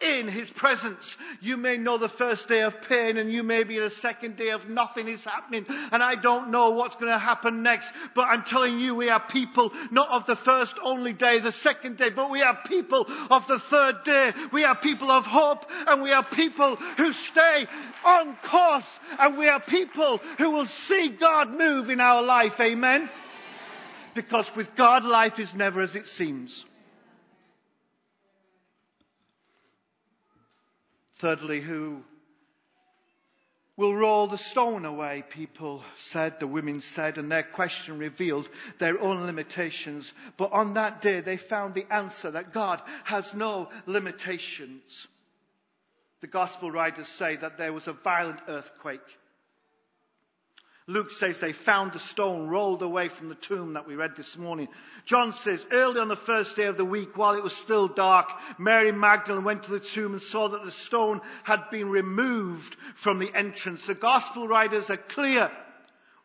in 0.01 0.27
his 0.27 0.49
presence. 0.49 1.17
You 1.41 1.57
may 1.57 1.77
know 1.77 1.97
the 1.97 2.09
first 2.09 2.47
day 2.47 2.61
of 2.61 2.81
pain 2.81 3.17
and 3.17 3.31
you 3.31 3.43
may 3.43 3.63
be 3.63 3.77
in 3.77 3.83
a 3.83 3.89
second 3.89 4.35
day 4.35 4.49
of 4.49 4.67
nothing 4.67 5.07
is 5.07 5.23
happening 5.23 5.65
and 5.91 6.01
I 6.01 6.15
don't 6.15 6.49
know 6.49 6.71
what's 6.71 6.95
going 6.95 7.11
to 7.11 7.17
happen 7.17 7.63
next. 7.63 7.91
But 8.15 8.27
I'm 8.27 8.43
telling 8.43 8.79
you, 8.79 8.95
we 8.95 9.09
are 9.09 9.19
people 9.19 9.71
not 9.91 10.09
of 10.09 10.25
the 10.25 10.35
first 10.35 10.75
only 10.83 11.13
day, 11.13 11.39
the 11.39 11.51
second 11.51 11.97
day, 11.97 12.09
but 12.09 12.29
we 12.29 12.41
are 12.41 12.57
people 12.65 13.07
of 13.29 13.47
the 13.47 13.59
third 13.59 14.03
day. 14.03 14.33
We 14.51 14.63
are 14.63 14.75
people 14.75 15.11
of 15.11 15.25
hope 15.25 15.69
and 15.87 16.01
we 16.01 16.11
are 16.11 16.23
people 16.23 16.75
who 16.75 17.13
stay 17.13 17.67
on 18.03 18.35
course 18.43 18.99
and 19.19 19.37
we 19.37 19.47
are 19.47 19.59
people 19.59 20.19
who 20.37 20.51
will 20.51 20.65
see 20.65 21.09
God 21.09 21.51
move 21.51 21.89
in 21.89 21.99
our 21.99 22.21
life. 22.21 22.59
Amen. 22.59 23.09
Because 24.13 24.53
with 24.55 24.75
God, 24.75 25.05
life 25.05 25.39
is 25.39 25.55
never 25.55 25.81
as 25.81 25.95
it 25.95 26.07
seems. 26.07 26.65
Thirdly, 31.21 31.61
who 31.61 32.03
will 33.77 33.93
roll 33.95 34.25
the 34.25 34.39
stone 34.39 34.85
away, 34.85 35.23
people 35.29 35.83
said, 35.99 36.39
the 36.39 36.47
women 36.47 36.81
said, 36.81 37.19
and 37.19 37.31
their 37.31 37.43
question 37.43 37.99
revealed 37.99 38.49
their 38.79 38.99
own 38.99 39.27
limitations. 39.27 40.11
But 40.35 40.51
on 40.51 40.73
that 40.73 40.99
day, 40.99 41.19
they 41.19 41.37
found 41.37 41.75
the 41.75 41.85
answer 41.93 42.31
that 42.31 42.53
God 42.53 42.81
has 43.03 43.35
no 43.35 43.69
limitations. 43.85 45.05
The 46.21 46.27
gospel 46.27 46.71
writers 46.71 47.07
say 47.07 47.35
that 47.35 47.59
there 47.59 47.71
was 47.71 47.87
a 47.87 47.93
violent 47.93 48.39
earthquake 48.47 49.19
Luke 50.91 51.11
says 51.11 51.39
they 51.39 51.53
found 51.53 51.93
the 51.93 51.99
stone 51.99 52.47
rolled 52.47 52.81
away 52.81 53.07
from 53.07 53.29
the 53.29 53.35
tomb 53.35 53.73
that 53.73 53.87
we 53.87 53.95
read 53.95 54.15
this 54.15 54.37
morning. 54.37 54.67
John 55.05 55.33
says 55.33 55.65
early 55.71 55.99
on 55.99 56.09
the 56.09 56.15
first 56.15 56.55
day 56.55 56.65
of 56.65 56.77
the 56.77 56.85
week, 56.85 57.17
while 57.17 57.35
it 57.35 57.43
was 57.43 57.55
still 57.55 57.87
dark, 57.87 58.29
Mary 58.57 58.91
Magdalene 58.91 59.43
went 59.43 59.63
to 59.63 59.71
the 59.71 59.79
tomb 59.79 60.13
and 60.13 60.21
saw 60.21 60.49
that 60.49 60.63
the 60.63 60.71
stone 60.71 61.21
had 61.43 61.69
been 61.69 61.89
removed 61.89 62.75
from 62.95 63.19
the 63.19 63.33
entrance. 63.33 63.87
The 63.87 63.95
gospel 63.95 64.47
writers 64.47 64.89
are 64.89 64.97
clear. 64.97 65.49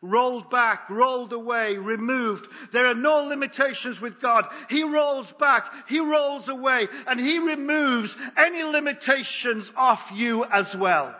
Rolled 0.01 0.51
back, 0.51 0.89
rolled 0.91 1.33
away, 1.33 1.77
removed. 1.77 2.47
There 2.71 2.85
are 2.85 2.93
no 2.93 3.23
limitations 3.23 3.99
with 3.99 4.19
God. 4.21 4.45
He 4.69 4.83
rolls 4.83 5.31
back, 5.31 5.65
He 5.87 5.99
rolls 5.99 6.47
away, 6.49 6.87
and 7.07 7.19
He 7.19 7.39
removes 7.39 8.15
any 8.37 8.63
limitations 8.63 9.71
off 9.75 10.11
you 10.13 10.45
as 10.45 10.75
well. 10.75 11.15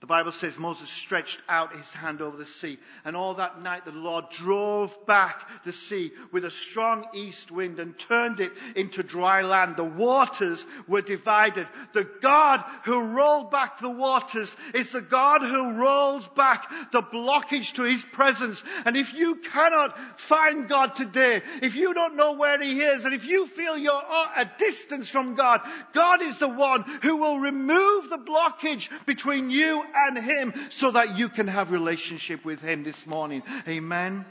The 0.00 0.06
Bible 0.06 0.32
says 0.32 0.58
Moses 0.58 0.88
stretched 0.88 1.42
out 1.46 1.76
his 1.76 1.92
hand 1.92 2.22
over 2.22 2.38
the 2.38 2.46
sea, 2.46 2.78
and 3.04 3.14
all 3.14 3.34
that 3.34 3.60
night 3.60 3.84
the 3.84 3.92
Lord 3.92 4.30
drove 4.30 4.96
back 5.04 5.46
the 5.66 5.72
sea 5.72 6.12
with 6.32 6.46
a 6.46 6.50
strong 6.50 7.04
east 7.12 7.50
wind 7.50 7.78
and 7.78 7.98
turned 7.98 8.40
it 8.40 8.52
into 8.76 9.02
dry 9.02 9.42
land. 9.42 9.76
The 9.76 9.84
waters 9.84 10.64
were 10.88 11.02
divided. 11.02 11.68
The 11.92 12.08
God 12.22 12.64
who 12.84 12.98
rolled 12.98 13.50
back 13.50 13.78
the 13.78 13.90
waters 13.90 14.56
is 14.72 14.90
the 14.90 15.02
God 15.02 15.42
who 15.42 15.74
rolls 15.74 16.26
back 16.28 16.72
the 16.92 17.02
blockage 17.02 17.74
to 17.74 17.82
his 17.82 18.02
presence. 18.02 18.64
And 18.86 18.96
if 18.96 19.12
you 19.12 19.34
cannot 19.36 19.98
find 20.18 20.66
God 20.66 20.96
today, 20.96 21.42
if 21.60 21.76
you 21.76 21.92
don't 21.92 22.16
know 22.16 22.32
where 22.32 22.58
he 22.58 22.80
is, 22.80 23.04
and 23.04 23.12
if 23.12 23.26
you 23.26 23.46
feel 23.46 23.76
you're 23.76 23.92
a 23.92 24.50
distance 24.56 25.10
from 25.10 25.34
God, 25.34 25.60
God 25.92 26.22
is 26.22 26.38
the 26.38 26.48
one 26.48 26.84
who 27.02 27.18
will 27.18 27.38
remove 27.38 28.08
the 28.08 28.16
blockage 28.16 28.88
between 29.04 29.50
you 29.50 29.84
and 29.94 30.18
Him 30.18 30.54
so 30.70 30.90
that 30.90 31.18
you 31.18 31.28
can 31.28 31.46
have 31.48 31.70
relationship 31.70 32.44
with 32.44 32.60
Him 32.60 32.84
this 32.84 33.06
morning. 33.06 33.42
Amen. 33.68 34.24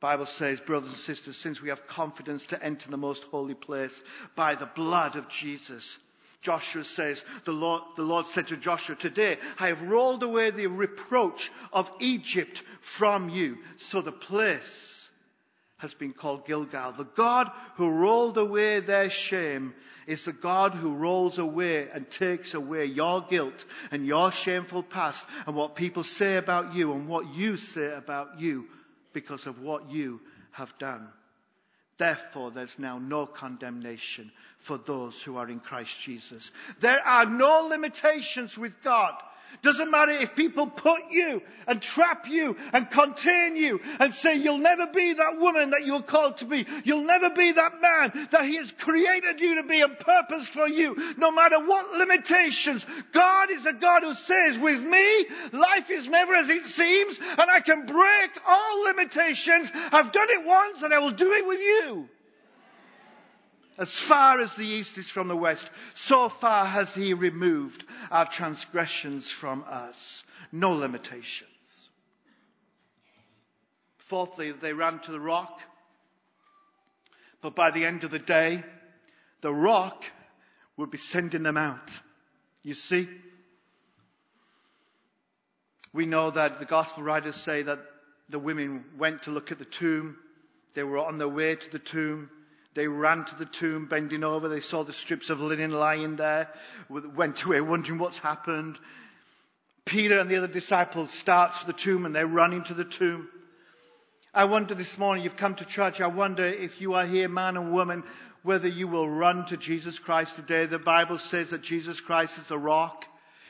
Bible 0.00 0.26
says, 0.26 0.60
brothers 0.60 0.90
and 0.90 0.98
sisters, 0.98 1.36
since 1.36 1.60
we 1.60 1.70
have 1.70 1.88
confidence 1.88 2.44
to 2.46 2.62
enter 2.62 2.88
the 2.88 2.96
most 2.96 3.24
holy 3.24 3.54
place 3.54 4.00
by 4.36 4.54
the 4.54 4.66
blood 4.66 5.16
of 5.16 5.28
Jesus. 5.28 5.98
Joshua 6.40 6.84
says, 6.84 7.22
the 7.44 7.52
Lord, 7.52 7.82
the 7.96 8.04
Lord 8.04 8.28
said 8.28 8.46
to 8.48 8.56
Joshua, 8.56 8.94
today 8.94 9.38
I 9.58 9.68
have 9.68 9.82
rolled 9.82 10.22
away 10.22 10.50
the 10.50 10.68
reproach 10.68 11.50
of 11.72 11.90
Egypt 11.98 12.62
from 12.80 13.28
you. 13.28 13.58
So 13.78 14.00
the 14.00 14.12
place 14.12 14.97
has 15.78 15.94
been 15.94 16.12
called 16.12 16.46
Gilgal. 16.46 16.92
The 16.92 17.04
God 17.04 17.50
who 17.76 17.90
rolled 17.90 18.36
away 18.36 18.80
their 18.80 19.10
shame 19.10 19.74
is 20.06 20.24
the 20.24 20.32
God 20.32 20.74
who 20.74 20.94
rolls 20.94 21.38
away 21.38 21.88
and 21.92 22.10
takes 22.10 22.54
away 22.54 22.86
your 22.86 23.22
guilt 23.22 23.64
and 23.90 24.04
your 24.04 24.32
shameful 24.32 24.82
past 24.82 25.24
and 25.46 25.54
what 25.54 25.76
people 25.76 26.02
say 26.04 26.36
about 26.36 26.74
you 26.74 26.92
and 26.92 27.08
what 27.08 27.32
you 27.34 27.56
say 27.56 27.92
about 27.94 28.40
you 28.40 28.66
because 29.12 29.46
of 29.46 29.60
what 29.60 29.90
you 29.90 30.20
have 30.50 30.76
done. 30.78 31.08
Therefore, 31.96 32.50
there's 32.50 32.78
now 32.78 32.98
no 32.98 33.26
condemnation 33.26 34.32
for 34.58 34.78
those 34.78 35.20
who 35.22 35.36
are 35.36 35.48
in 35.48 35.60
Christ 35.60 36.00
Jesus. 36.00 36.50
There 36.80 37.00
are 37.00 37.26
no 37.26 37.66
limitations 37.68 38.56
with 38.56 38.82
God. 38.82 39.14
Doesn't 39.62 39.90
matter 39.90 40.12
if 40.12 40.36
people 40.36 40.66
put 40.68 41.10
you 41.10 41.42
and 41.66 41.82
trap 41.82 42.28
you 42.28 42.56
and 42.72 42.90
contain 42.90 43.56
you 43.56 43.80
and 43.98 44.14
say 44.14 44.36
you'll 44.36 44.58
never 44.58 44.86
be 44.86 45.14
that 45.14 45.38
woman 45.38 45.70
that 45.70 45.84
you're 45.84 46.02
called 46.02 46.38
to 46.38 46.44
be. 46.44 46.66
You'll 46.84 47.04
never 47.04 47.30
be 47.30 47.52
that 47.52 47.80
man 47.80 48.28
that 48.30 48.44
he 48.44 48.56
has 48.56 48.70
created 48.70 49.40
you 49.40 49.56
to 49.56 49.64
be 49.64 49.80
and 49.80 49.98
purposed 49.98 50.50
for 50.50 50.68
you. 50.68 51.14
No 51.16 51.32
matter 51.32 51.58
what 51.58 51.98
limitations, 51.98 52.86
God 53.12 53.50
is 53.50 53.66
a 53.66 53.72
God 53.72 54.04
who 54.04 54.14
says 54.14 54.58
with 54.58 54.82
me, 54.82 55.26
life 55.52 55.90
is 55.90 56.08
never 56.08 56.34
as 56.34 56.48
it 56.48 56.66
seems 56.66 57.18
and 57.18 57.50
I 57.50 57.60
can 57.60 57.86
break 57.86 58.30
all 58.46 58.84
limitations. 58.84 59.70
I've 59.74 60.12
done 60.12 60.30
it 60.30 60.44
once 60.44 60.82
and 60.82 60.94
I 60.94 61.00
will 61.00 61.10
do 61.10 61.32
it 61.32 61.46
with 61.46 61.60
you. 61.60 62.08
As 63.78 63.92
far 63.92 64.40
as 64.40 64.54
the 64.56 64.66
east 64.66 64.98
is 64.98 65.08
from 65.08 65.28
the 65.28 65.36
west, 65.36 65.70
so 65.94 66.28
far 66.28 66.64
has 66.64 66.92
he 66.92 67.14
removed 67.14 67.84
our 68.10 68.26
transgressions 68.26 69.30
from 69.30 69.64
us. 69.68 70.24
No 70.50 70.72
limitations. 70.72 71.88
Fourthly, 73.98 74.50
they 74.50 74.72
ran 74.72 74.98
to 75.00 75.12
the 75.12 75.20
rock. 75.20 75.60
But 77.40 77.54
by 77.54 77.70
the 77.70 77.84
end 77.84 78.02
of 78.02 78.10
the 78.10 78.18
day, 78.18 78.64
the 79.42 79.54
rock 79.54 80.04
would 80.76 80.90
be 80.90 80.98
sending 80.98 81.44
them 81.44 81.56
out. 81.56 81.92
You 82.64 82.74
see? 82.74 83.08
We 85.92 86.06
know 86.06 86.30
that 86.30 86.58
the 86.58 86.64
gospel 86.64 87.04
writers 87.04 87.36
say 87.36 87.62
that 87.62 87.78
the 88.28 88.40
women 88.40 88.84
went 88.98 89.22
to 89.22 89.30
look 89.30 89.52
at 89.52 89.58
the 89.58 89.64
tomb. 89.64 90.16
They 90.74 90.82
were 90.82 90.98
on 90.98 91.18
their 91.18 91.28
way 91.28 91.54
to 91.54 91.70
the 91.70 91.78
tomb. 91.78 92.30
They 92.74 92.86
ran 92.86 93.24
to 93.24 93.34
the 93.34 93.46
tomb, 93.46 93.86
bending 93.86 94.24
over. 94.24 94.48
They 94.48 94.60
saw 94.60 94.84
the 94.84 94.92
strips 94.92 95.30
of 95.30 95.40
linen 95.40 95.72
lying 95.72 96.16
there. 96.16 96.48
Went 96.88 97.42
away 97.42 97.60
wondering 97.60 97.98
what's 97.98 98.18
happened. 98.18 98.78
Peter 99.84 100.18
and 100.18 100.30
the 100.30 100.36
other 100.36 100.48
disciples 100.48 101.10
start 101.12 101.54
to 101.60 101.66
the 101.66 101.72
tomb 101.72 102.04
and 102.04 102.14
they 102.14 102.24
run 102.24 102.52
into 102.52 102.74
the 102.74 102.84
tomb. 102.84 103.28
I 104.34 104.44
wonder 104.44 104.74
this 104.74 104.98
morning, 104.98 105.24
you've 105.24 105.36
come 105.36 105.54
to 105.54 105.64
church, 105.64 106.02
I 106.02 106.08
wonder 106.08 106.44
if 106.44 106.80
you 106.80 106.92
are 106.94 107.06
here, 107.06 107.28
man 107.28 107.56
and 107.56 107.72
woman, 107.72 108.04
whether 108.42 108.68
you 108.68 108.86
will 108.86 109.08
run 109.08 109.46
to 109.46 109.56
Jesus 109.56 109.98
Christ 109.98 110.36
today. 110.36 110.66
The 110.66 110.78
Bible 110.78 111.18
says 111.18 111.50
that 111.50 111.62
Jesus 111.62 112.00
Christ 112.00 112.38
is 112.38 112.50
a 112.50 112.58
rock. 112.58 113.06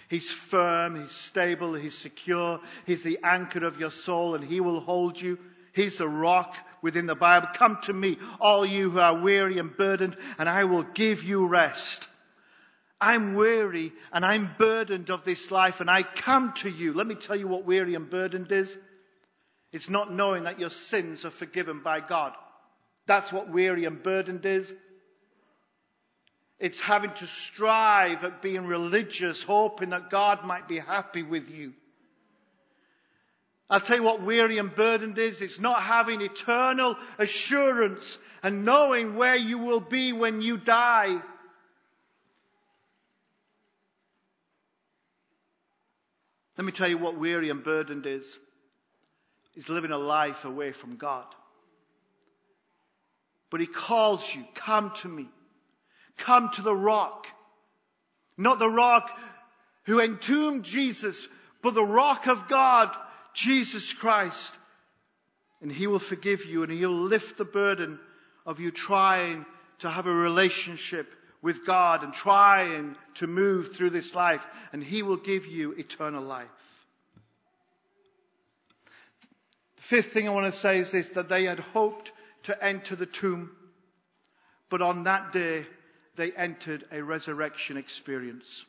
He's 0.09 0.31
firm, 0.31 1.03
he's 1.03 1.13
stable, 1.13 1.75
he's 1.75 1.99
secure, 1.99 2.61
he's 2.87 3.03
the 3.03 3.19
anchor 3.25 3.67
of 3.67 3.81
your 3.81 3.91
soul 3.91 4.37
and 4.37 4.45
he 4.45 4.61
will 4.61 4.81
hold 4.81 5.21
you. 5.21 5.39
He's 5.73 5.99
the 5.99 6.09
rock 6.09 6.57
within 6.83 7.07
the 7.07 7.15
Bible. 7.15 7.49
Come 7.55 7.79
to 7.85 7.93
me, 7.93 8.19
all 8.41 8.65
you 8.65 8.91
who 8.91 8.99
are 8.99 9.21
weary 9.21 9.59
and 9.59 9.77
burdened, 9.77 10.17
and 10.39 10.49
I 10.49 10.65
will 10.65 10.83
give 10.83 11.23
you 11.23 11.47
rest. 11.47 12.07
I'm 13.01 13.35
weary 13.35 13.93
and 14.13 14.25
I'm 14.25 14.51
burdened 14.59 15.11
of 15.11 15.25
this 15.25 15.51
life 15.51 15.81
and 15.81 15.89
I 15.89 16.03
come 16.03 16.53
to 16.59 16.69
you. 16.69 16.93
Let 16.93 17.07
me 17.07 17.15
tell 17.15 17.37
you 17.37 17.47
what 17.47 17.65
weary 17.65 17.95
and 17.95 18.11
burdened 18.11 18.51
is. 18.51 18.77
It's 19.71 19.89
not 19.89 20.13
knowing 20.13 20.45
that 20.45 20.59
your 20.59 20.71
sins 20.71 21.25
are 21.25 21.31
forgiven 21.31 21.83
by 21.83 22.01
God. 22.01 22.33
That's 23.07 23.33
what 23.33 23.51
weary 23.51 23.85
and 23.85 24.03
burdened 24.03 24.45
is. 24.47 24.75
It's 26.59 26.81
having 26.81 27.13
to 27.15 27.27
strive 27.27 28.25
at 28.25 28.43
being 28.43 28.67
religious, 28.67 29.43
hoping 29.43 29.91
that 29.91 30.11
God 30.11 30.45
might 30.45 30.67
be 30.67 30.79
happy 30.79 31.23
with 31.23 31.51
you. 31.51 31.75
I'll 33.71 33.81
tell 33.81 33.97
you 33.97 34.03
what 34.03 34.23
weary 34.23 34.59
and 34.59 34.75
burdened 34.75 35.19
is. 35.19 35.43
It's 35.43 35.61
not 35.61 35.83
having 35.83 36.23
eternal 36.23 36.97
assurance 37.19 38.17
and 38.43 38.65
knowing 38.65 39.17
where 39.17 39.37
you 39.37 39.59
will 39.59 39.81
be 39.81 40.13
when 40.13 40.41
you 40.41 40.57
die. 40.57 41.21
Let 46.57 46.65
me 46.65 46.73
tell 46.73 46.89
you 46.89 46.99
what 46.99 47.19
weary 47.19 47.51
and 47.51 47.63
burdened 47.63 48.07
is. 48.07 48.25
It's 49.55 49.69
living 49.69 49.93
a 49.93 49.99
life 49.99 50.45
away 50.45 50.73
from 50.73 50.97
God. 50.97 51.27
But 53.51 53.61
He 53.61 53.67
calls 53.67 54.35
you, 54.35 54.45
come 54.55 54.93
to 55.03 55.09
me. 55.09 55.29
Come 56.17 56.51
to 56.55 56.63
the 56.63 56.75
rock. 56.75 57.27
Not 58.37 58.59
the 58.59 58.69
rock 58.69 59.11
who 59.85 60.01
entombed 60.01 60.65
Jesus, 60.65 61.27
but 61.63 61.75
the 61.75 61.85
rock 61.85 62.27
of 62.27 62.49
God, 62.49 62.95
Jesus 63.35 63.93
Christ. 63.93 64.55
And 65.61 65.73
He 65.73 65.87
will 65.87 65.99
forgive 65.99 66.45
you 66.45 66.63
and 66.63 66.73
He'll 66.73 66.91
lift 66.91 67.37
the 67.37 67.45
burden 67.45 67.99
of 68.47 68.61
you 68.61 68.71
trying 68.71 69.45
to 69.81 69.91
have 69.91 70.07
a 70.07 70.13
relationship 70.13 71.13
with 71.43 71.65
God 71.67 72.03
and 72.03 72.13
trying 72.13 72.97
to 73.15 73.27
move 73.27 73.75
through 73.75 73.91
this 73.91 74.15
life. 74.15 74.47
And 74.73 74.83
He 74.83 75.03
will 75.03 75.17
give 75.17 75.47
you 75.47 75.73
eternal 75.73 76.23
life. 76.23 76.47
The 79.77 79.83
fifth 79.83 80.13
thing 80.13 80.29
I 80.29 80.33
want 80.33 80.53
to 80.53 80.59
say 80.59 80.79
is 80.79 80.91
this, 80.93 81.09
that 81.11 81.29
they 81.29 81.45
had 81.45 81.61
hoped 81.61 82.13
to 82.45 82.65
enter 82.65 82.97
the 82.97 83.07
tomb, 83.07 83.51
but 84.71 84.83
on 84.83 85.05
that 85.05 85.33
day 85.33 85.67
they 86.17 86.33
entered 86.33 86.85
a 86.91 87.03
resurrection 87.03 87.77
experience. 87.77 88.65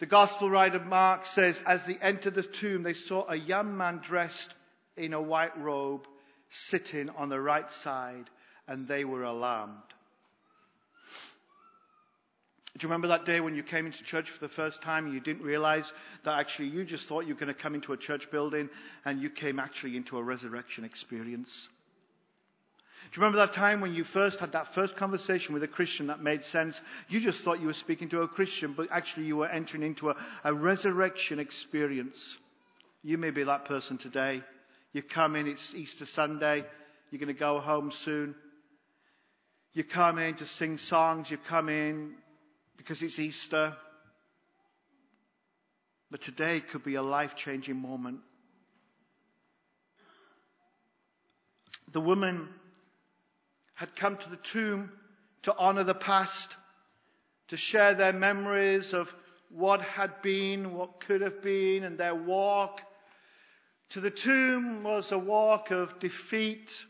The 0.00 0.06
gospel 0.06 0.48
writer 0.48 0.80
Mark 0.80 1.26
says, 1.26 1.62
as 1.66 1.84
they 1.84 1.96
entered 1.96 2.34
the 2.34 2.42
tomb, 2.42 2.82
they 2.82 2.94
saw 2.94 3.26
a 3.28 3.36
young 3.36 3.76
man 3.76 3.98
dressed 3.98 4.52
in 4.96 5.12
a 5.12 5.20
white 5.20 5.56
robe 5.58 6.06
sitting 6.48 7.10
on 7.10 7.28
the 7.28 7.38
right 7.40 7.70
side, 7.70 8.30
and 8.66 8.88
they 8.88 9.04
were 9.04 9.24
alarmed. 9.24 9.76
Do 12.78 12.84
you 12.84 12.88
remember 12.88 13.08
that 13.08 13.26
day 13.26 13.40
when 13.40 13.54
you 13.54 13.62
came 13.62 13.84
into 13.84 14.02
church 14.02 14.30
for 14.30 14.40
the 14.40 14.48
first 14.48 14.80
time 14.80 15.04
and 15.04 15.12
you 15.12 15.20
didn't 15.20 15.42
realize 15.42 15.92
that 16.24 16.38
actually 16.38 16.68
you 16.68 16.84
just 16.84 17.06
thought 17.06 17.26
you 17.26 17.34
were 17.34 17.40
going 17.40 17.54
to 17.54 17.62
come 17.62 17.74
into 17.74 17.92
a 17.92 17.96
church 17.98 18.30
building 18.30 18.70
and 19.04 19.20
you 19.20 19.28
came 19.28 19.58
actually 19.58 19.96
into 19.96 20.16
a 20.16 20.22
resurrection 20.22 20.84
experience? 20.84 21.68
Do 23.10 23.18
you 23.18 23.24
remember 23.24 23.44
that 23.44 23.52
time 23.52 23.80
when 23.80 23.92
you 23.92 24.04
first 24.04 24.38
had 24.38 24.52
that 24.52 24.68
first 24.68 24.94
conversation 24.94 25.52
with 25.52 25.64
a 25.64 25.68
Christian 25.68 26.06
that 26.08 26.22
made 26.22 26.44
sense? 26.44 26.80
You 27.08 27.18
just 27.18 27.42
thought 27.42 27.60
you 27.60 27.66
were 27.66 27.72
speaking 27.72 28.08
to 28.10 28.22
a 28.22 28.28
Christian, 28.28 28.72
but 28.72 28.86
actually 28.92 29.26
you 29.26 29.36
were 29.36 29.48
entering 29.48 29.82
into 29.82 30.10
a, 30.10 30.16
a 30.44 30.54
resurrection 30.54 31.40
experience. 31.40 32.38
You 33.02 33.18
may 33.18 33.30
be 33.30 33.42
that 33.42 33.64
person 33.64 33.98
today. 33.98 34.44
You 34.92 35.02
come 35.02 35.34
in, 35.34 35.48
it's 35.48 35.74
Easter 35.74 36.06
Sunday. 36.06 36.64
You're 37.10 37.18
going 37.18 37.34
to 37.34 37.34
go 37.34 37.58
home 37.58 37.90
soon. 37.90 38.36
You 39.72 39.82
come 39.82 40.18
in 40.18 40.36
to 40.36 40.46
sing 40.46 40.78
songs. 40.78 41.32
You 41.32 41.36
come 41.36 41.68
in 41.68 42.14
because 42.76 43.02
it's 43.02 43.18
Easter. 43.18 43.76
But 46.12 46.20
today 46.20 46.60
could 46.60 46.84
be 46.84 46.94
a 46.94 47.02
life 47.02 47.34
changing 47.34 47.76
moment. 47.76 48.20
The 51.90 52.00
woman 52.00 52.48
had 53.80 53.96
come 53.96 54.14
to 54.14 54.28
the 54.28 54.36
tomb 54.36 54.92
to 55.40 55.56
honor 55.56 55.84
the 55.84 55.94
past, 55.94 56.54
to 57.48 57.56
share 57.56 57.94
their 57.94 58.12
memories 58.12 58.92
of 58.92 59.10
what 59.48 59.80
had 59.80 60.20
been, 60.20 60.74
what 60.74 61.00
could 61.00 61.22
have 61.22 61.40
been, 61.40 61.82
and 61.82 61.96
their 61.96 62.14
walk 62.14 62.82
to 63.88 64.02
the 64.02 64.10
tomb 64.10 64.82
was 64.82 65.12
a 65.12 65.18
walk 65.18 65.70
of 65.70 65.98
defeat. 65.98 66.84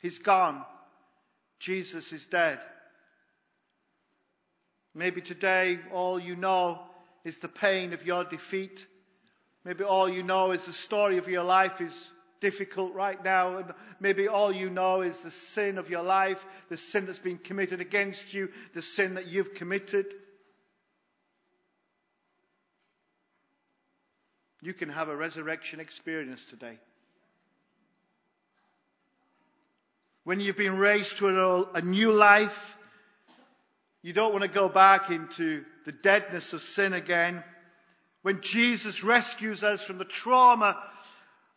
He's 0.00 0.18
gone. 0.18 0.64
Jesus 1.60 2.12
is 2.12 2.26
dead. 2.26 2.58
Maybe 4.96 5.20
today 5.20 5.78
all 5.92 6.18
you 6.18 6.34
know 6.34 6.80
is 7.22 7.38
the 7.38 7.46
pain 7.46 7.92
of 7.92 8.04
your 8.04 8.24
defeat. 8.24 8.84
Maybe 9.64 9.84
all 9.84 10.08
you 10.08 10.24
know 10.24 10.50
is 10.50 10.64
the 10.64 10.72
story 10.72 11.18
of 11.18 11.28
your 11.28 11.44
life 11.44 11.80
is 11.80 12.10
difficult 12.42 12.92
right 12.92 13.24
now, 13.24 13.58
and 13.58 13.72
maybe 14.00 14.28
all 14.28 14.52
you 14.52 14.68
know 14.68 15.00
is 15.00 15.18
the 15.20 15.30
sin 15.30 15.78
of 15.78 15.88
your 15.88 16.02
life, 16.02 16.44
the 16.68 16.76
sin 16.76 17.06
that's 17.06 17.20
been 17.20 17.38
committed 17.38 17.80
against 17.80 18.34
you, 18.34 18.50
the 18.74 18.82
sin 18.82 19.14
that 19.14 19.28
you've 19.28 19.54
committed. 19.54 20.06
You 24.60 24.74
can 24.74 24.90
have 24.90 25.08
a 25.08 25.16
resurrection 25.16 25.78
experience 25.78 26.44
today. 26.44 26.78
When 30.24 30.40
you've 30.40 30.56
been 30.56 30.78
raised 30.78 31.18
to 31.18 31.68
a, 31.74 31.80
new 31.80 32.12
life, 32.12 32.76
you 34.02 34.12
don't 34.12 34.32
want 34.32 34.42
to 34.42 34.48
go 34.48 34.68
back 34.68 35.10
into 35.10 35.64
the 35.84 35.92
deadness 35.92 36.52
of 36.52 36.62
sin 36.62 36.92
again. 36.92 37.44
When 38.22 38.40
Jesus 38.40 39.04
rescues 39.04 39.62
us 39.62 39.80
from 39.82 39.98
the 39.98 40.04
trauma 40.04 40.76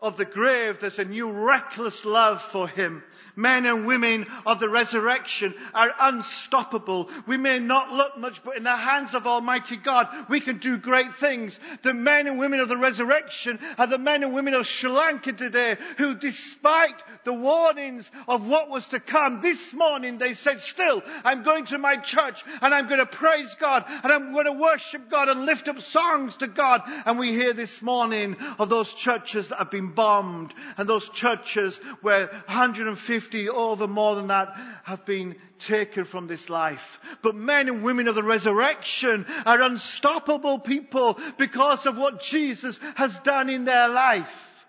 of 0.06 0.18
the 0.18 0.26
grave, 0.26 0.80
there's 0.80 1.00
a 1.00 1.06
new 1.06 1.32
reckless 1.32 2.06
love 2.06 2.41
for 2.41 2.68
him 2.68 3.04
men 3.36 3.65
and 3.65 3.86
women 3.86 4.28
of 4.46 4.60
the 4.60 4.70
resurrection 4.70 5.54
are 5.74 5.94
unstoppable. 6.00 7.10
We 7.28 7.38
may 7.38 7.60
not 7.60 7.91
look 7.91 8.18
much, 8.18 8.44
but 8.44 8.58
in 8.58 8.63
the 8.63 8.76
hands 8.76 9.13
of 9.13 9.28
Almighty 9.28 9.78
God, 9.78 10.08
we 10.30 10.39
can 10.39 10.58
do 10.58 10.78
great 10.78 11.13
things. 11.13 11.60
The 11.82 11.94
men 11.94 12.28
and 12.28 12.39
women 12.39 12.60
of 12.60 12.70
the 12.70 12.78
resurrection 12.78 13.60
are 13.78 13.88
the 13.88 13.98
men 13.98 14.24
and 14.24 14.34
women 14.34 14.54
of 14.54 14.68
Sri 14.68 14.89
Lanka 14.89 15.34
today 15.34 15.78
who 15.98 16.15
despite 16.15 16.96
the 17.24 17.34
warnings 17.34 18.10
of 18.28 18.46
what 18.46 18.70
was 18.70 18.88
to 18.89 19.00
come, 19.00 19.41
this 19.41 19.74
morning 19.74 20.18
they 20.18 20.34
said, 20.34 20.62
still, 20.62 21.02
I'm 21.24 21.44
going 21.44 21.65
to 21.65 21.78
my 21.78 21.98
church 21.98 22.44
and 22.62 22.74
I'm 22.74 22.88
going 22.88 23.00
to 23.00 23.06
praise 23.06 23.56
God 23.60 23.86
and 23.88 24.12
I'm 24.12 24.34
going 24.34 24.46
to 24.46 24.54
worship 24.54 25.10
God 25.10 25.30
and 25.30 25.46
lift 25.46 25.68
up 25.68 25.82
songs 25.82 26.38
to 26.38 26.48
God. 26.48 26.82
And 27.06 27.20
we 27.20 27.32
hear 27.32 27.54
this 27.54 27.82
morning 27.82 28.38
of 28.60 28.70
those 28.70 28.94
churches 28.94 29.50
that 29.50 29.60
have 29.60 29.72
been 29.72 29.91
bombed 29.96 30.54
and 30.78 30.88
those 30.88 31.10
churches 31.10 31.78
where 32.02 32.28
150 32.28 33.16
50 33.26 33.50
or 33.50 33.88
more 33.88 34.16
than 34.16 34.28
that 34.28 34.56
have 34.84 35.06
been 35.06 35.36
taken 35.60 36.04
from 36.04 36.28
this 36.28 36.50
life. 36.50 37.00
But 37.22 37.36
men 37.36 37.68
and 37.68 37.84
women 37.84 38.08
of 38.08 38.16
the 38.16 38.24
resurrection 38.24 39.26
are 39.46 39.62
unstoppable 39.62 40.60
people 40.60 41.18
because 41.38 41.86
of 41.86 41.98
what 41.98 42.22
Jesus 42.22 42.80
has 42.96 43.18
done 43.20 43.50
in 43.50 43.66
their 43.66 43.88
life. 43.88 44.66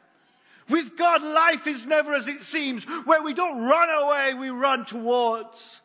With 0.69 0.97
God, 0.97 1.23
life 1.23 1.67
is 1.67 1.87
never 1.87 2.15
as 2.15 2.29
it 2.29 2.43
seems. 2.43 2.85
Where 2.85 3.23
we 3.23 3.35
don't 3.35 3.65
run 3.65 3.89
away, 4.03 4.35
we 4.35 4.51
run 4.51 4.85
towards. 4.85 5.81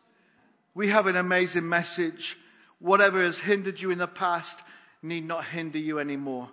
We 0.73 0.87
have 0.87 1.07
an 1.07 1.15
amazing 1.15 1.67
message. 1.67 2.37
Whatever 2.79 3.21
has 3.21 3.37
hindered 3.37 3.79
you 3.79 3.91
in 3.91 3.99
the 3.99 4.07
past 4.07 4.59
need 5.03 5.25
not 5.25 5.45
hinder 5.45 5.77
you 5.77 5.99
anymore. 5.99 6.49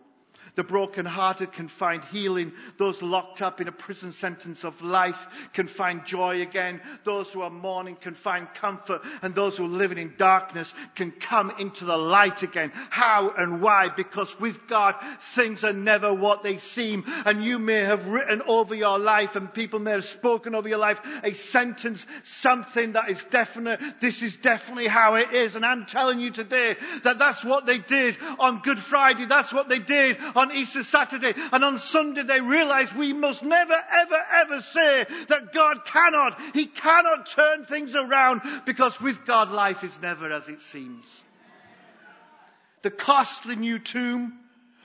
The 0.58 0.64
brokenhearted 0.64 1.52
can 1.52 1.68
find 1.68 2.02
healing. 2.06 2.52
Those 2.78 3.00
locked 3.00 3.42
up 3.42 3.60
in 3.60 3.68
a 3.68 3.72
prison 3.72 4.10
sentence 4.10 4.64
of 4.64 4.82
life 4.82 5.28
can 5.52 5.68
find 5.68 6.04
joy 6.04 6.42
again. 6.42 6.80
Those 7.04 7.32
who 7.32 7.42
are 7.42 7.48
mourning 7.48 7.94
can 7.94 8.16
find 8.16 8.52
comfort. 8.54 9.02
And 9.22 9.36
those 9.36 9.56
who 9.56 9.66
are 9.66 9.68
living 9.68 9.98
in 9.98 10.14
darkness 10.18 10.74
can 10.96 11.12
come 11.12 11.52
into 11.60 11.84
the 11.84 11.96
light 11.96 12.42
again. 12.42 12.72
How 12.90 13.30
and 13.30 13.62
why? 13.62 13.88
Because 13.88 14.40
with 14.40 14.66
God, 14.66 14.96
things 15.20 15.62
are 15.62 15.72
never 15.72 16.12
what 16.12 16.42
they 16.42 16.58
seem. 16.58 17.04
And 17.24 17.44
you 17.44 17.60
may 17.60 17.84
have 17.84 18.08
written 18.08 18.42
over 18.48 18.74
your 18.74 18.98
life 18.98 19.36
and 19.36 19.54
people 19.54 19.78
may 19.78 19.92
have 19.92 20.06
spoken 20.06 20.56
over 20.56 20.68
your 20.68 20.78
life 20.78 21.00
a 21.22 21.34
sentence, 21.34 22.04
something 22.24 22.94
that 22.94 23.08
is 23.10 23.22
definite. 23.30 23.78
This 24.00 24.22
is 24.22 24.34
definitely 24.34 24.88
how 24.88 25.14
it 25.14 25.32
is. 25.32 25.54
And 25.54 25.64
I'm 25.64 25.86
telling 25.86 26.18
you 26.18 26.32
today 26.32 26.74
that 27.04 27.20
that's 27.20 27.44
what 27.44 27.64
they 27.64 27.78
did 27.78 28.18
on 28.40 28.62
Good 28.62 28.80
Friday. 28.80 29.26
That's 29.26 29.52
what 29.52 29.68
they 29.68 29.78
did 29.78 30.18
on 30.34 30.47
on 30.48 30.56
Easter 30.56 30.82
Saturday 30.82 31.34
and 31.52 31.64
on 31.64 31.78
Sunday 31.78 32.22
they 32.22 32.40
realize 32.40 32.94
we 32.94 33.12
must 33.12 33.42
never, 33.42 33.74
ever, 33.74 34.24
ever 34.32 34.61
say 34.61 35.06
that 35.28 35.52
God 35.52 35.84
cannot. 35.84 36.40
He 36.54 36.66
cannot 36.66 37.30
turn 37.30 37.64
things 37.64 37.94
around 37.94 38.42
because 38.64 39.00
with 39.00 39.26
God 39.26 39.50
life 39.50 39.84
is 39.84 40.00
never 40.00 40.32
as 40.32 40.48
it 40.48 40.62
seems. 40.62 41.22
The 42.82 42.90
costly 42.90 43.56
new 43.56 43.78
tomb 43.78 44.38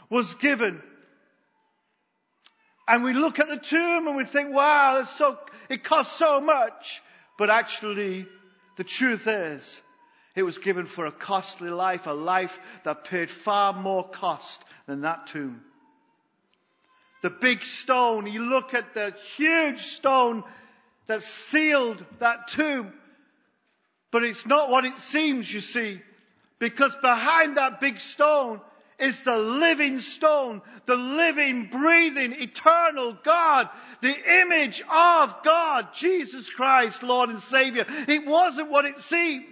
was 0.09 0.33
given. 0.35 0.81
And 2.87 3.03
we 3.03 3.13
look 3.13 3.39
at 3.39 3.47
the 3.47 3.57
tomb 3.57 4.07
and 4.07 4.17
we 4.17 4.25
think, 4.25 4.53
wow, 4.53 5.03
so, 5.05 5.37
it 5.69 5.83
costs 5.83 6.17
so 6.17 6.41
much. 6.41 7.01
But 7.37 7.49
actually, 7.49 8.27
the 8.75 8.83
truth 8.83 9.27
is, 9.27 9.81
it 10.35 10.43
was 10.43 10.57
given 10.57 10.85
for 10.85 11.05
a 11.05 11.11
costly 11.11 11.69
life, 11.69 12.07
a 12.07 12.11
life 12.11 12.59
that 12.83 13.03
paid 13.03 13.29
far 13.29 13.73
more 13.73 14.07
cost 14.07 14.63
than 14.87 15.01
that 15.01 15.27
tomb. 15.27 15.61
The 17.21 17.29
big 17.29 17.63
stone, 17.63 18.27
you 18.27 18.41
look 18.49 18.73
at 18.73 18.93
the 18.93 19.15
huge 19.35 19.81
stone 19.81 20.43
that 21.07 21.21
sealed 21.21 22.03
that 22.19 22.49
tomb. 22.49 22.91
But 24.11 24.23
it's 24.23 24.45
not 24.45 24.69
what 24.69 24.85
it 24.85 24.99
seems, 24.99 25.51
you 25.51 25.61
see, 25.61 26.01
because 26.59 26.95
behind 27.01 27.57
that 27.57 27.79
big 27.79 27.99
stone 27.99 28.59
is 28.99 29.23
the 29.23 29.37
living 29.37 29.99
stone, 29.99 30.61
the 30.85 30.95
living, 30.95 31.67
breathing, 31.71 32.33
eternal 32.33 33.17
God, 33.23 33.69
the 34.01 34.41
image 34.41 34.81
of 34.81 35.43
God, 35.43 35.93
Jesus 35.95 36.49
Christ, 36.49 37.03
Lord 37.03 37.29
and 37.29 37.41
Savior. 37.41 37.85
It 38.07 38.25
wasn't 38.25 38.69
what 38.69 38.85
it 38.85 38.99
seemed. 38.99 39.47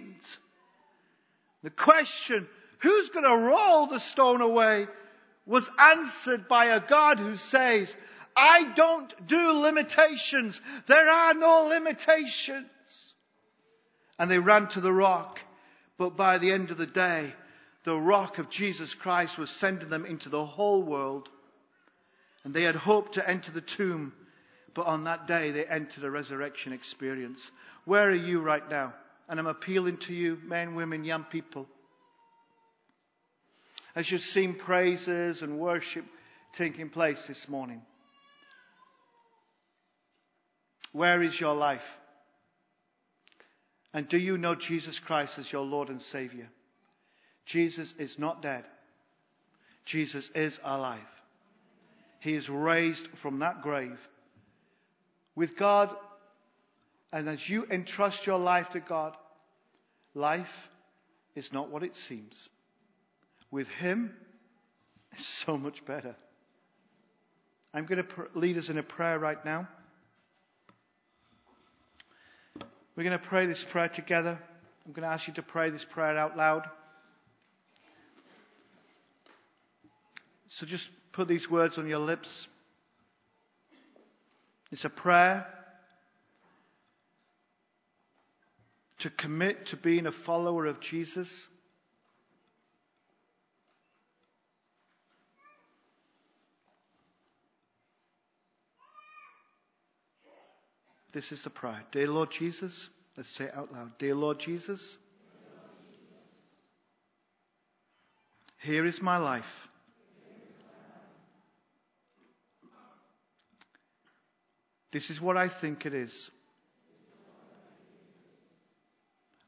The 1.62 1.70
question, 1.70 2.48
who's 2.78 3.08
going 3.10 3.24
to 3.24 3.46
roll 3.46 3.86
the 3.86 4.00
stone 4.00 4.40
away, 4.40 4.86
was 5.46 5.68
answered 5.78 6.48
by 6.48 6.66
a 6.66 6.80
God 6.80 7.18
who 7.18 7.36
says, 7.36 7.96
I 8.36 8.72
don't 8.74 9.26
do 9.26 9.60
limitations. 9.60 10.60
There 10.86 11.08
are 11.08 11.34
no 11.34 11.66
limitations. 11.68 12.66
And 14.18 14.30
they 14.30 14.38
ran 14.38 14.68
to 14.68 14.80
the 14.80 14.92
rock. 14.92 15.40
But 15.98 16.16
by 16.16 16.38
the 16.38 16.52
end 16.52 16.70
of 16.70 16.78
the 16.78 16.86
day, 16.86 17.32
the 17.84 17.98
rock 17.98 18.38
of 18.38 18.48
Jesus 18.48 18.94
Christ 18.94 19.38
was 19.38 19.50
sending 19.50 19.90
them 19.90 20.06
into 20.06 20.28
the 20.28 20.44
whole 20.44 20.82
world. 20.82 21.28
And 22.44 22.54
they 22.54 22.62
had 22.62 22.76
hoped 22.76 23.14
to 23.14 23.28
enter 23.28 23.52
the 23.52 23.60
tomb, 23.60 24.12
but 24.74 24.86
on 24.86 25.04
that 25.04 25.26
day 25.26 25.50
they 25.50 25.64
entered 25.64 26.04
a 26.04 26.10
resurrection 26.10 26.72
experience. 26.72 27.50
Where 27.84 28.08
are 28.08 28.14
you 28.14 28.40
right 28.40 28.68
now? 28.68 28.94
And 29.28 29.38
I'm 29.38 29.46
appealing 29.46 29.98
to 29.98 30.14
you, 30.14 30.38
men, 30.44 30.74
women, 30.74 31.04
young 31.04 31.24
people. 31.24 31.66
As 33.94 34.10
you've 34.10 34.22
seen 34.22 34.54
praises 34.54 35.42
and 35.42 35.58
worship 35.58 36.04
taking 36.52 36.88
place 36.88 37.26
this 37.26 37.48
morning, 37.48 37.82
where 40.92 41.22
is 41.22 41.38
your 41.38 41.54
life? 41.54 41.98
And 43.94 44.08
do 44.08 44.18
you 44.18 44.38
know 44.38 44.54
Jesus 44.54 44.98
Christ 44.98 45.38
as 45.38 45.52
your 45.52 45.64
Lord 45.64 45.88
and 45.88 46.00
Savior? 46.00 46.48
Jesus 47.44 47.94
is 47.98 48.18
not 48.18 48.42
dead. 48.42 48.64
Jesus 49.84 50.30
is 50.30 50.60
alive. 50.64 50.98
He 52.20 52.34
is 52.34 52.48
raised 52.48 53.08
from 53.08 53.40
that 53.40 53.62
grave. 53.62 54.08
With 55.34 55.56
God, 55.56 55.94
and 57.12 57.28
as 57.28 57.46
you 57.48 57.66
entrust 57.70 58.26
your 58.26 58.38
life 58.38 58.70
to 58.70 58.80
God, 58.80 59.16
life 60.14 60.70
is 61.34 61.52
not 61.52 61.70
what 61.70 61.82
it 61.82 61.94
seems. 61.94 62.48
With 63.50 63.68
Him, 63.68 64.14
it's 65.12 65.26
so 65.44 65.58
much 65.58 65.84
better. 65.84 66.14
I'm 67.74 67.86
going 67.86 68.02
to 68.02 68.28
lead 68.34 68.58
us 68.58 68.68
in 68.68 68.78
a 68.78 68.82
prayer 68.82 69.18
right 69.18 69.42
now. 69.44 69.68
We're 72.96 73.04
going 73.04 73.18
to 73.18 73.24
pray 73.24 73.46
this 73.46 73.62
prayer 73.62 73.88
together. 73.88 74.38
I'm 74.84 74.92
going 74.92 75.08
to 75.08 75.12
ask 75.12 75.26
you 75.26 75.34
to 75.34 75.42
pray 75.42 75.70
this 75.70 75.84
prayer 75.84 76.18
out 76.18 76.36
loud. 76.36 76.68
So 80.48 80.66
just 80.66 80.90
put 81.12 81.28
these 81.28 81.50
words 81.50 81.78
on 81.78 81.88
your 81.88 81.98
lips. 81.98 82.46
It's 84.70 84.84
a 84.84 84.90
prayer 84.90 85.46
to 89.02 89.10
commit 89.10 89.66
to 89.66 89.76
being 89.76 90.06
a 90.06 90.12
follower 90.12 90.64
of 90.66 90.78
Jesus. 90.78 91.48
This 101.12 101.32
is 101.32 101.42
the 101.42 101.50
prayer. 101.50 101.82
Dear 101.90 102.12
Lord 102.12 102.30
Jesus, 102.30 102.88
let's 103.16 103.28
say 103.28 103.46
it 103.46 103.56
out 103.56 103.72
loud. 103.72 103.98
Dear 103.98 104.14
Lord 104.14 104.38
Jesus, 104.38 104.96
here 108.60 108.86
is 108.86 109.02
my 109.02 109.16
life. 109.16 109.66
This 114.92 115.10
is 115.10 115.20
what 115.20 115.36
I 115.36 115.48
think 115.48 115.86
it 115.86 115.92
is. 115.92 116.30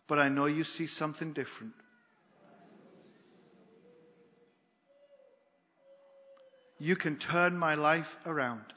But 0.06 0.18
I 0.18 0.28
know 0.28 0.46
you 0.46 0.64
see 0.64 0.86
something 0.86 1.32
different. 1.32 1.72
You 6.78 6.96
can 6.96 7.16
turn 7.16 7.56
my 7.56 7.74
life 7.74 8.16
around. 8.26 8.72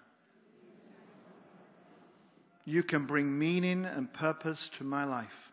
You 2.63 2.83
can 2.83 3.05
bring 3.05 3.37
meaning 3.37 3.85
and 3.85 4.11
purpose 4.11 4.69
to 4.77 4.83
my 4.83 5.03
life. 5.03 5.51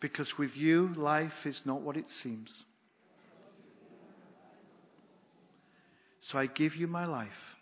Because 0.00 0.36
with 0.36 0.56
you, 0.56 0.92
life 0.96 1.46
is 1.46 1.64
not 1.64 1.80
what 1.80 1.96
it 1.96 2.10
seems. 2.10 2.64
So 6.20 6.38
I 6.38 6.46
give 6.46 6.76
you 6.76 6.86
my 6.86 7.04
life. 7.04 7.53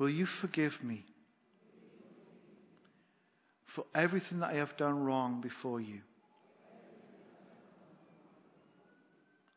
Will 0.00 0.08
you 0.08 0.24
forgive 0.24 0.82
me 0.82 1.04
for 3.66 3.84
everything 3.94 4.40
that 4.40 4.48
I 4.48 4.54
have 4.54 4.74
done 4.78 5.04
wrong 5.04 5.42
before 5.42 5.78
you? 5.78 6.00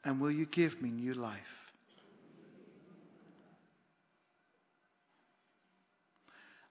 And 0.04 0.20
will 0.20 0.32
you 0.32 0.46
give 0.46 0.82
me 0.82 0.90
new 0.92 1.14
life? 1.14 1.72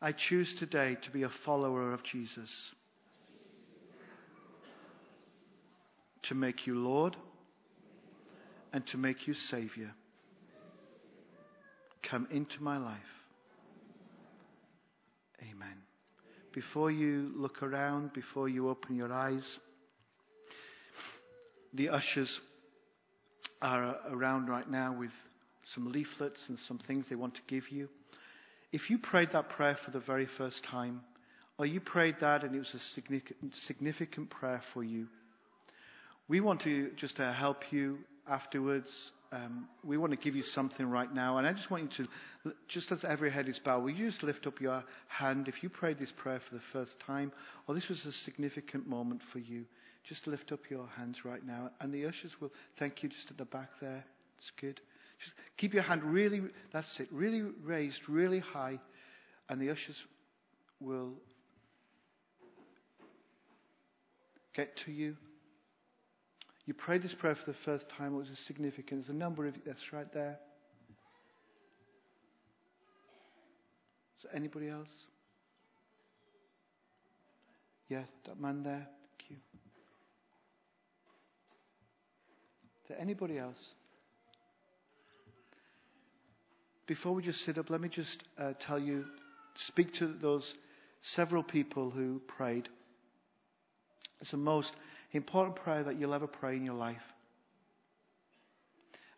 I 0.03 0.13
choose 0.13 0.55
today 0.55 0.99
to 1.01 1.11
be 1.11 1.23
a 1.23 1.31
follower 1.31 1.95
of 1.95 2.03
Jesus. 2.03 2.73
To 6.25 6.35
make 6.35 6.67
you 6.67 6.75
Lord 6.75 7.17
and 8.75 8.85
to 8.89 8.99
make 8.99 9.27
you 9.27 9.33
Savior. 9.33 9.95
Come 12.03 12.29
into 12.31 12.63
my 12.63 12.77
life. 12.77 13.22
Amen. 15.43 15.77
Before 16.53 16.91
you 16.91 17.33
look 17.37 17.63
around, 17.63 18.13
before 18.13 18.49
you 18.49 18.69
open 18.69 18.97
your 18.97 19.13
eyes, 19.13 19.59
the 21.73 21.89
ushers 21.89 22.41
are 23.61 23.97
around 24.11 24.49
right 24.49 24.69
now 24.71 24.93
with 24.93 25.13
some 25.65 25.91
leaflets 25.91 26.49
and 26.49 26.59
some 26.59 26.79
things 26.79 27.09
they 27.09 27.15
want 27.15 27.35
to 27.35 27.41
give 27.47 27.71
you. 27.71 27.89
If 28.73 28.91
you 28.91 28.99
prayed 28.99 29.33
that 29.33 29.49
prayer 29.49 29.75
for 29.75 29.91
the 29.91 30.01
very 30.01 30.27
first 30.27 30.65
time, 30.65 31.01
or 31.59 31.67
you 31.67 31.81
prayed 31.81 32.19
that 32.21 32.45
and 32.45 32.55
it 32.55 32.59
was 32.59 32.75
a 32.75 32.79
significant, 33.55 34.31
prayer 34.31 34.61
for 34.61 34.83
you, 34.83 35.07
we 36.29 36.41
want 36.41 36.61
to 36.63 36.91
just 36.97 37.17
to 37.17 37.33
help 37.33 37.73
you 37.73 37.99
afterwards. 38.29 39.13
Um, 39.33 39.67
we 39.83 39.97
want 39.97 40.13
to 40.13 40.19
give 40.19 40.37
you 40.37 40.43
something 40.43 40.87
right 40.89 41.13
now. 41.13 41.39
And 41.39 41.47
I 41.47 41.55
just 41.55 41.71
want 41.71 41.99
you 41.99 42.07
to, 42.45 42.55
just 42.69 42.93
as 42.93 43.03
every 43.03 43.31
head 43.31 43.49
is 43.49 43.59
bowed, 43.59 43.83
will 43.83 43.91
you 43.91 44.07
just 44.07 44.23
lift 44.23 44.47
up 44.47 44.61
your 44.61 44.85
hand 45.09 45.49
if 45.49 45.63
you 45.63 45.71
prayed 45.71 45.99
this 45.99 46.13
prayer 46.13 46.39
for 46.39 46.55
the 46.55 46.61
first 46.61 47.01
time, 47.01 47.33
or 47.67 47.75
this 47.75 47.89
was 47.89 48.05
a 48.05 48.13
significant 48.13 48.87
moment 48.87 49.23
for 49.23 49.39
you? 49.39 49.65
Just 50.05 50.27
lift 50.27 50.53
up 50.53 50.69
your 50.69 50.87
hands 50.99 51.25
right 51.25 51.45
now. 51.47 51.71
And 51.81 51.95
the 51.95 52.07
ushers 52.07 52.41
will 52.41 52.53
thank 52.77 53.03
you 53.03 53.09
just 53.09 53.31
at 53.31 53.39
the 53.39 53.47
back 53.47 53.71
there. 53.81 54.05
It's 54.39 54.51
good. 54.61 54.81
Just 55.19 55.33
keep 55.57 55.73
your 55.73 55.85
hand 55.85 56.03
really, 56.05 56.43
that's 56.71 57.01
it, 57.01 57.09
really 57.11 57.43
raised, 57.63 58.09
really 58.09 58.41
high. 58.41 58.79
And 59.49 59.61
the 59.61 59.71
ushers 59.71 60.05
will 60.79 61.13
get 64.55 64.77
to 64.79 64.93
you. 64.93 65.17
You 66.67 66.75
prayed 66.75 67.03
this 67.03 67.15
prayer 67.15 67.35
for 67.35 67.47
the 67.47 67.57
first 67.57 67.89
time. 67.89 68.15
It 68.15 68.19
was 68.19 68.29
significant. 68.39 69.03
There's 69.03 69.15
a 69.15 69.19
number 69.19 69.47
of 69.47 69.55
that's 69.65 69.93
right 69.93 70.11
there. 70.13 70.39
Is 74.19 74.25
there 74.25 74.37
anybody 74.37 74.69
else? 74.69 74.91
Yeah, 77.89 78.03
that 78.25 78.41
man 78.41 78.63
there. 78.63 78.87
Thank 79.19 79.31
you. 79.31 79.37
Is 82.83 82.89
there 82.89 83.01
anybody 83.01 83.39
else? 83.39 83.73
Before 86.87 87.13
we 87.13 87.23
just 87.23 87.45
sit 87.45 87.59
up, 87.59 87.71
let 87.71 87.81
me 87.81 87.89
just 87.89 88.23
uh, 88.39 88.53
tell 88.61 88.79
you, 88.79 89.05
speak 89.57 89.95
to 89.95 90.07
those 90.07 90.55
several 91.01 91.43
people 91.43 91.91
who 91.91 92.21
prayed. 92.27 92.69
It's 94.21 94.31
the 94.31 94.37
most 94.37 94.75
important 95.17 95.57
prayer 95.57 95.83
that 95.83 95.99
you'll 95.99 96.15
ever 96.15 96.27
pray 96.27 96.57
in 96.57 96.65
your 96.65 96.75
life. 96.75 97.03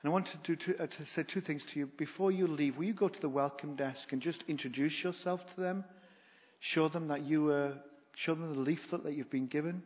And 0.02 0.10
I 0.10 0.12
want 0.12 0.26
to, 0.26 0.36
do 0.38 0.56
two, 0.56 0.76
uh, 0.78 0.86
to 0.86 1.04
say 1.06 1.22
two 1.22 1.40
things 1.40 1.64
to 1.64 1.78
you. 1.78 1.86
Before 1.86 2.30
you 2.30 2.46
leave, 2.46 2.76
will 2.76 2.84
you 2.84 2.92
go 2.92 3.08
to 3.08 3.20
the 3.20 3.28
welcome 3.28 3.74
desk 3.74 4.12
and 4.12 4.20
just 4.20 4.44
introduce 4.48 5.02
yourself 5.02 5.46
to 5.54 5.60
them? 5.60 5.84
Show 6.60 6.88
them 6.88 7.08
that 7.08 7.22
you 7.22 7.50
uh, 7.50 7.72
show 8.14 8.34
them 8.34 8.52
the 8.52 8.60
leaflet 8.60 9.04
that 9.04 9.14
you've 9.14 9.30
been 9.30 9.46
given. 9.46 9.82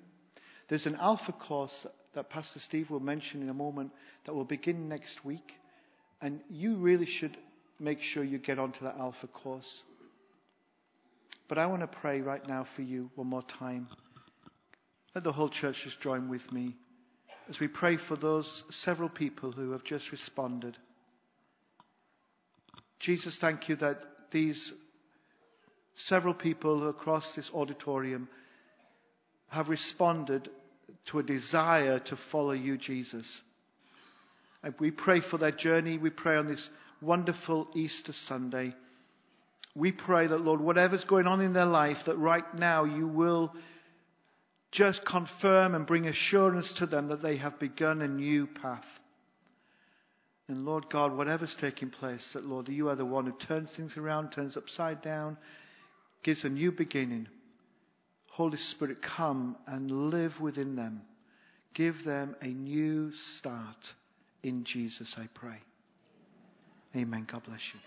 There's 0.68 0.86
an 0.86 0.96
alpha 0.96 1.32
course 1.32 1.86
that 2.14 2.30
Pastor 2.30 2.58
Steve 2.58 2.90
will 2.90 3.00
mention 3.00 3.42
in 3.42 3.48
a 3.48 3.54
moment 3.54 3.92
that 4.24 4.34
will 4.34 4.44
begin 4.44 4.88
next 4.88 5.24
week. 5.24 5.54
And 6.20 6.40
you 6.50 6.76
really 6.76 7.06
should 7.06 7.36
make 7.78 8.02
sure 8.02 8.24
you 8.24 8.38
get 8.38 8.58
onto 8.58 8.84
that 8.84 8.96
Alpha 8.98 9.28
course. 9.28 9.84
But 11.46 11.58
I 11.58 11.66
want 11.66 11.82
to 11.82 11.86
pray 11.86 12.20
right 12.20 12.46
now 12.46 12.64
for 12.64 12.82
you 12.82 13.10
one 13.14 13.28
more 13.28 13.42
time. 13.42 13.88
Let 15.18 15.24
the 15.24 15.32
whole 15.32 15.48
church 15.48 15.82
just 15.82 16.00
join 16.00 16.28
with 16.28 16.52
me 16.52 16.76
as 17.48 17.58
we 17.58 17.66
pray 17.66 17.96
for 17.96 18.14
those 18.14 18.62
several 18.70 19.08
people 19.08 19.50
who 19.50 19.72
have 19.72 19.82
just 19.82 20.12
responded. 20.12 20.76
Jesus, 23.00 23.34
thank 23.34 23.68
you 23.68 23.74
that 23.74 24.00
these 24.30 24.72
several 25.96 26.34
people 26.34 26.88
across 26.88 27.34
this 27.34 27.50
auditorium 27.52 28.28
have 29.48 29.68
responded 29.68 30.48
to 31.06 31.18
a 31.18 31.24
desire 31.24 31.98
to 31.98 32.14
follow 32.14 32.52
you, 32.52 32.78
Jesus. 32.78 33.40
And 34.62 34.72
we 34.78 34.92
pray 34.92 35.18
for 35.18 35.36
their 35.36 35.50
journey. 35.50 35.98
We 35.98 36.10
pray 36.10 36.36
on 36.36 36.46
this 36.46 36.70
wonderful 37.00 37.66
Easter 37.74 38.12
Sunday. 38.12 38.72
We 39.74 39.90
pray 39.90 40.28
that, 40.28 40.44
Lord, 40.44 40.60
whatever's 40.60 41.02
going 41.02 41.26
on 41.26 41.40
in 41.40 41.54
their 41.54 41.66
life, 41.66 42.04
that 42.04 42.18
right 42.18 42.54
now 42.54 42.84
you 42.84 43.08
will 43.08 43.52
just 44.70 45.04
confirm 45.04 45.74
and 45.74 45.86
bring 45.86 46.06
assurance 46.06 46.74
to 46.74 46.86
them 46.86 47.08
that 47.08 47.22
they 47.22 47.36
have 47.36 47.58
begun 47.58 48.02
a 48.02 48.08
new 48.08 48.46
path. 48.46 49.00
And 50.48 50.64
Lord 50.64 50.88
God, 50.88 51.16
whatever's 51.16 51.54
taking 51.54 51.90
place, 51.90 52.32
that 52.32 52.46
Lord, 52.46 52.68
you 52.68 52.88
are 52.88 52.94
the 52.94 53.04
one 53.04 53.26
who 53.26 53.32
turns 53.32 53.70
things 53.70 53.96
around, 53.96 54.30
turns 54.30 54.56
upside 54.56 55.02
down, 55.02 55.36
gives 56.22 56.44
a 56.44 56.48
new 56.48 56.72
beginning. 56.72 57.28
Holy 58.30 58.56
Spirit, 58.56 59.02
come 59.02 59.56
and 59.66 60.10
live 60.10 60.40
within 60.40 60.74
them. 60.76 61.02
Give 61.74 62.02
them 62.02 62.34
a 62.40 62.48
new 62.48 63.12
start. 63.12 63.94
In 64.42 64.64
Jesus, 64.64 65.16
I 65.18 65.26
pray. 65.34 65.58
Amen. 66.96 67.26
God 67.30 67.42
bless 67.42 67.74
you. 67.74 67.80